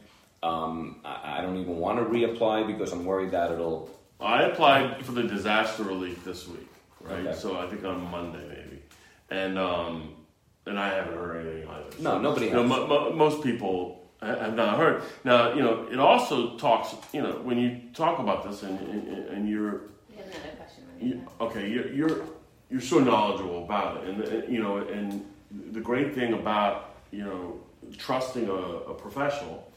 [0.43, 3.91] Um, I, I don't even want to reapply because I'm worried that it'll.
[4.21, 6.69] I applied for the disaster relief this week,
[7.01, 7.27] right?
[7.27, 7.37] Okay.
[7.37, 8.83] So I think on Monday maybe,
[9.31, 10.15] and um,
[10.67, 11.85] and I haven't heard anything either.
[11.99, 12.69] No, So, nobody you know, has.
[12.71, 15.03] mo- mo- most people have not heard.
[15.25, 16.95] Now, you know, it also talks.
[17.13, 20.85] You know, when you talk about this and and, and you're We have another question.
[21.01, 22.25] you, okay, you're, you're
[22.71, 25.25] you're so knowledgeable about it, and uh, you know, and
[25.73, 27.61] the great thing about you know
[27.99, 29.72] trusting a, a professional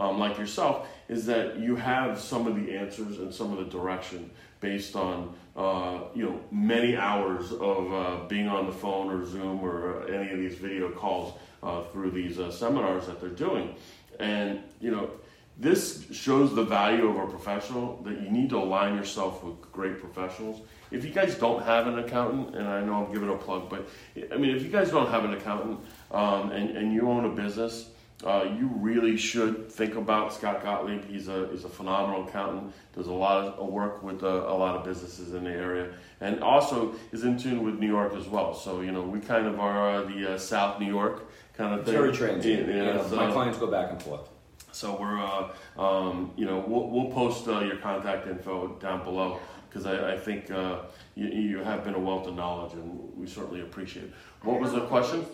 [0.00, 3.70] um, like yourself is that you have some of the answers and some of the
[3.70, 4.30] direction
[4.60, 9.60] based on uh, you know many hours of uh, being on the phone or Zoom
[9.60, 13.74] or any of these video calls uh, through these uh, seminars that they're doing,
[14.18, 15.10] and you know
[15.58, 20.00] this shows the value of a professional that you need to align yourself with great
[20.00, 20.62] professionals.
[20.90, 23.86] If you guys don't have an accountant, and I know I'm giving a plug, but
[24.32, 25.80] I mean, if you guys don't have an accountant
[26.10, 27.90] um, and, and you own a business,
[28.24, 31.04] uh, you really should think about Scott Gottlieb.
[31.06, 34.76] He's a, he's a phenomenal accountant, does a lot of work with uh, a lot
[34.76, 38.52] of businesses in the area, and also is in tune with New York as well.
[38.54, 41.84] So, you know, we kind of are uh, the uh, South New York kind of
[41.86, 41.94] thing.
[41.94, 42.68] very transient.
[42.68, 44.28] Yeah, you know, so- my clients go back and forth.
[44.72, 49.40] so we're, uh, um, you know, we'll, we'll post uh, your contact info down below
[49.68, 50.80] because I, I think uh,
[51.14, 54.12] you, you have been a wealth of knowledge and we certainly appreciate it.
[54.42, 55.24] What was the question?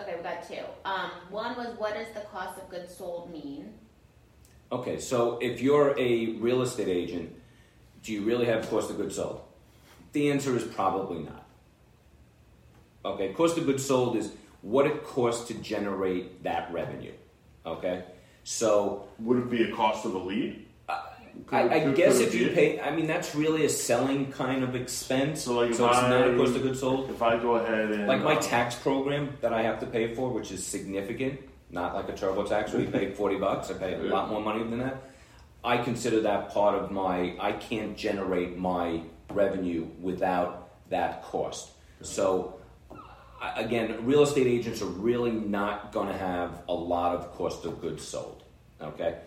[0.00, 0.62] Okay, we got two.
[0.84, 3.74] Um, one was what does the cost of goods sold mean?
[4.72, 7.34] Okay, so if you're a real estate agent,
[8.02, 9.42] do you really have cost of goods sold?
[10.12, 11.46] The answer is probably not.
[13.04, 14.32] Okay, cost of goods sold is
[14.62, 17.12] what it costs to generate that revenue.
[17.66, 18.04] Okay,
[18.44, 20.66] so Would it be a cost of a lead?
[21.50, 25.42] I, I guess if you pay, I mean, that's really a selling kind of expense.
[25.42, 27.10] So, like, so it's not a I- cost of goods sold.
[27.10, 30.14] If I go ahead and Like my uh, tax program that I have to pay
[30.14, 33.94] for, which is significant, not like a TurboTax where you pay 40 bucks, I pay
[33.94, 35.02] a lot more money than that.
[35.62, 41.70] I consider that part of my, I can't generate my revenue without that cost.
[42.02, 42.58] So,
[43.56, 47.80] again, real estate agents are really not going to have a lot of cost of
[47.80, 48.42] goods sold.
[48.80, 49.18] Okay?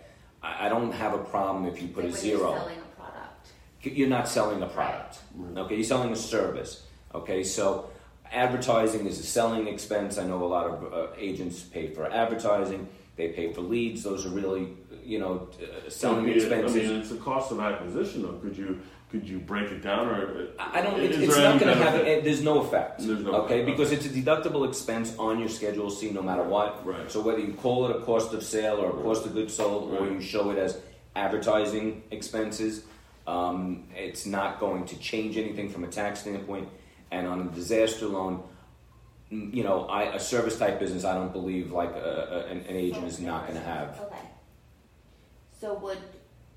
[0.44, 3.00] I, I don't have a problem if you put Like a zero You're selling a
[3.00, 3.52] product.
[3.82, 5.18] you're not selling a product.
[5.56, 6.84] Okay, you're selling a service.
[7.14, 7.90] Okay, so
[8.30, 10.18] advertising is a selling expense.
[10.18, 12.88] I know a lot of uh, agents pay for advertising.
[13.16, 14.02] They pay for leads.
[14.02, 14.68] Those are really,
[15.04, 16.76] you know, uh, selling I mean, expenses.
[16.76, 18.32] I mean, it's a cost of acquisition, though.
[18.32, 18.80] Could you
[19.14, 20.98] could you break it down, or I don't.
[20.98, 21.92] Is It's, it's not going to have.
[21.92, 22.18] benefit?
[22.18, 22.98] eh, There's no effect.
[22.98, 26.42] There's no okay, effect, because it's a deductible expense on your Schedule C, no matter
[26.42, 26.84] what.
[26.84, 27.08] Right.
[27.08, 29.94] So whether you call it a cost of sale or a cost of goods sold,
[29.94, 30.80] or you show it as
[31.14, 32.82] advertising expenses,
[33.28, 36.68] um, it's not going to change anything from a tax standpoint.
[37.12, 38.42] And on a disaster loan,
[39.30, 42.76] you know, I, a service type business, I don't believe like a, a, an, an
[42.76, 44.00] agent is not going to have.
[44.06, 44.26] Okay.
[45.60, 45.98] So would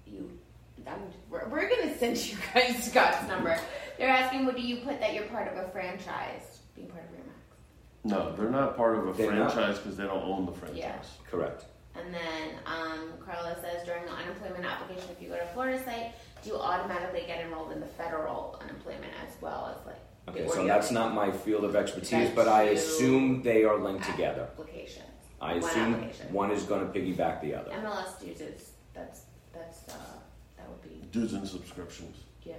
[0.07, 0.36] you?
[0.85, 0.99] I'm,
[1.29, 3.59] we're, we're gonna send you guys Scott's number.
[3.97, 7.09] They're asking, what do you put that you're part of a franchise, being part of
[7.11, 7.23] Remax?
[8.03, 8.35] no?
[8.35, 9.53] They're not part of a They're not.
[9.53, 10.77] franchise because they don't own the franchise.
[10.79, 10.97] Yeah.
[11.29, 11.65] Correct.
[11.95, 16.11] And then um, Carla says during the unemployment application, if you go to Florida site,
[16.43, 19.95] do you automatically get enrolled in the federal unemployment as well as like?
[20.29, 24.03] Okay, so that's not my field of expertise, That's but I assume they are linked
[24.03, 24.41] together.
[24.43, 25.05] Applications.
[25.41, 26.33] I One assume application.
[26.33, 27.71] one is going to piggyback the other.
[27.71, 29.21] MLS uses that's
[29.53, 30.16] that's uh, that would
[30.83, 32.53] be Dues and subscriptions yeah.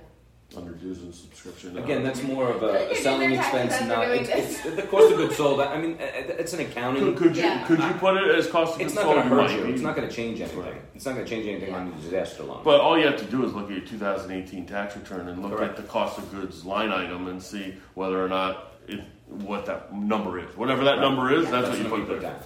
[0.56, 1.76] under dues and subscription.
[1.78, 5.18] uh, Again, that's more of a, a selling expense, not it's, it's the cost of
[5.18, 5.60] goods sold.
[5.60, 6.04] I mean, uh,
[6.38, 7.14] it's an accounting.
[7.14, 7.66] could you Yeah.
[7.66, 9.48] could you put it as cost of It's goods not going sold?
[9.48, 9.72] to hurt you.
[9.72, 10.60] It's not going to change anything.
[10.60, 10.80] Right.
[10.94, 12.62] It's not going to change anything on the disaster loan.
[12.64, 15.56] But all you have to do is look at your 2018 tax return and look
[15.56, 15.72] Correct.
[15.78, 19.94] at the cost of goods line item and see whether or not it what that
[19.94, 20.56] number is.
[20.56, 21.00] Whatever that Right.
[21.02, 21.50] number is, Yeah.
[21.50, 22.30] that's, That's what you put you there.
[22.32, 22.40] down.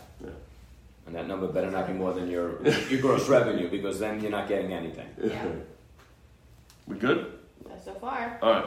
[1.04, 1.08] Yeah.
[1.08, 4.30] and that number better not be more than your your gross revenue because then you're
[4.30, 5.08] not getting anything.
[5.22, 5.44] Yeah.
[6.88, 7.38] We good?
[7.84, 8.38] So far.
[8.42, 8.66] All right.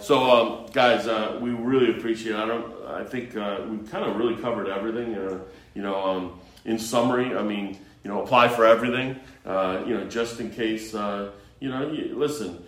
[0.00, 2.34] So, um, guys, uh, we really appreciate.
[2.34, 2.38] It.
[2.38, 2.86] I don't.
[2.86, 5.14] I think uh, we kind of really covered everything.
[5.14, 5.40] Uh,
[5.74, 9.16] you know, um, in summary, I mean, you know, apply for everything.
[9.44, 10.94] Uh, you know, just in case.
[10.94, 11.30] Uh,
[11.60, 12.64] you know, you, listen.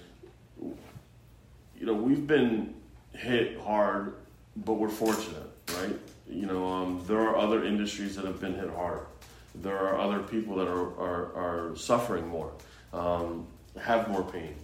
[0.61, 2.75] You know, we've been
[3.13, 4.15] hit hard,
[4.57, 5.49] but we're fortunate,
[5.81, 5.97] right?
[6.31, 9.07] You know, um, there are other industries that have been hit hard.
[9.55, 12.53] There are other people that are are, are suffering more,
[12.93, 13.47] um,
[13.81, 14.55] have more pain.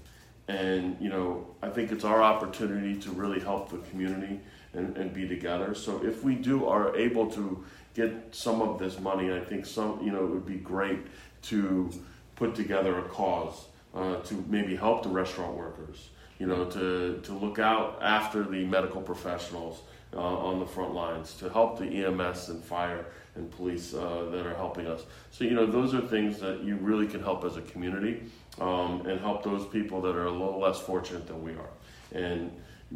[0.47, 4.41] And, you know, I think it's our opportunity to really help the community
[4.75, 5.75] and, and be together.
[5.75, 10.01] So if we do are able to get some of this money, I think some
[10.05, 10.99] you know it would be great
[11.43, 11.91] to
[12.37, 16.11] put together a cause uh, to maybe help the restaurant workers.
[16.39, 19.81] You know, to to look out after the medical professionals
[20.15, 24.47] uh, on the front lines, to help the EMS and fire and police uh, that
[24.47, 25.03] are helping us.
[25.31, 28.23] So you know, those are things that you really can help as a community
[28.61, 31.71] um, and help those people that are a little less fortunate than we are.
[32.13, 32.53] And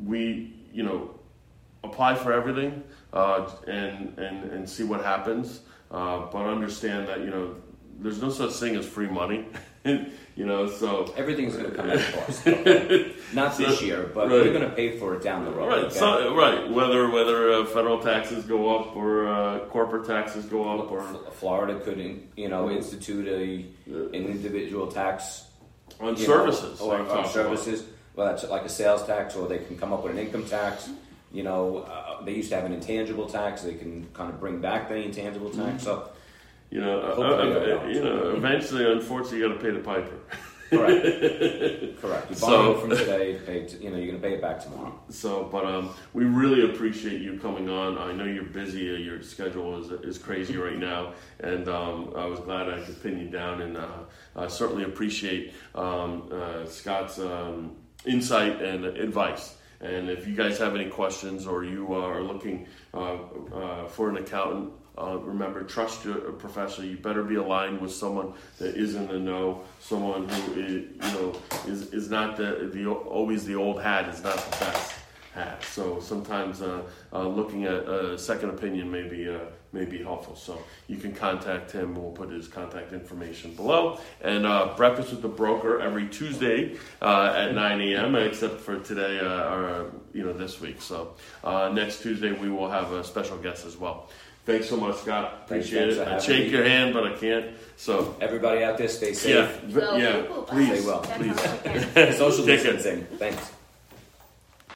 [0.07, 1.19] we, you know,
[1.85, 5.61] apply for everything uh, and, and and see what happens.
[5.91, 7.57] Uh, but understand that you know
[8.01, 9.47] there's no such thing as free money.
[10.37, 12.47] you know, so Everything's going to come at a cost.
[12.47, 13.13] okay?
[13.33, 14.33] Not this year, but right.
[14.33, 15.69] we're going to pay for it down the road.
[15.69, 15.95] right, okay?
[15.99, 16.71] so, right.
[16.71, 21.79] Whether whether uh, federal taxes go up or uh, corporate taxes go up or Florida
[21.81, 21.99] could,
[22.37, 25.45] you know, institute a an individual tax
[26.01, 27.33] on services know, or, on talked about.
[27.33, 27.85] services.
[28.15, 30.89] Well, that's like a sales tax, or they can come up with an income tax.
[31.31, 33.63] You know, uh, they used to have an intangible tax.
[33.63, 35.71] They can kind of bring back the intangible Mm-hmm.
[35.73, 35.85] tax.
[35.85, 36.09] So,
[36.71, 40.19] You know, uh, uh, you know, eventually, unfortunately, you got to pay the piper.
[40.71, 42.31] correct, correct.
[42.31, 44.61] You So- borrow from today, pay t- you know, you're going to pay it back
[44.61, 45.01] tomorrow.
[45.09, 47.97] So, but um, we really appreciate you coming on.
[47.97, 48.95] I know you're busy.
[48.95, 53.03] uh, Your schedule is is crazy right now, and um, I was glad I could
[53.03, 53.63] pin you down.
[53.63, 53.87] And uh,
[54.37, 59.55] I certainly appreciate um, uh, Scott's um, insight and advice.
[59.81, 63.15] And if you guys have any questions or you are looking uh,
[63.55, 66.87] uh, for an accountant, uh, remember trust your professional.
[66.87, 71.21] You better be aligned with someone that is in the know, someone who is, you
[71.21, 71.37] know
[71.67, 74.95] is, is not the, the always the old hat is not the best
[75.35, 75.65] hat.
[75.65, 76.83] So sometimes uh,
[77.13, 79.39] uh, looking at a second opinion may be uh,
[79.73, 80.35] may be helpful.
[80.35, 81.95] So you can contact him.
[81.95, 84.01] We'll put his contact information below.
[84.23, 88.15] And uh, breakfast with the broker every Tuesday uh, at 9 a.m.
[88.15, 90.81] Except for today uh, or you know this week.
[90.81, 94.09] So uh, next Tuesday we will have a special guest as well.
[94.49, 95.43] Thanks so much, Scott.
[95.45, 96.09] Appreciate thanks it.
[96.09, 96.53] I shake me.
[96.57, 97.51] your hand, but I can't.
[97.77, 99.61] So Everybody out there, stay yeah, safe.
[99.65, 101.01] v- Go yeah, please, They will.
[101.03, 101.39] That's please.
[101.39, 101.59] all I
[101.95, 102.13] can.
[102.15, 103.05] Social distancing.
[103.19, 103.53] Thanks.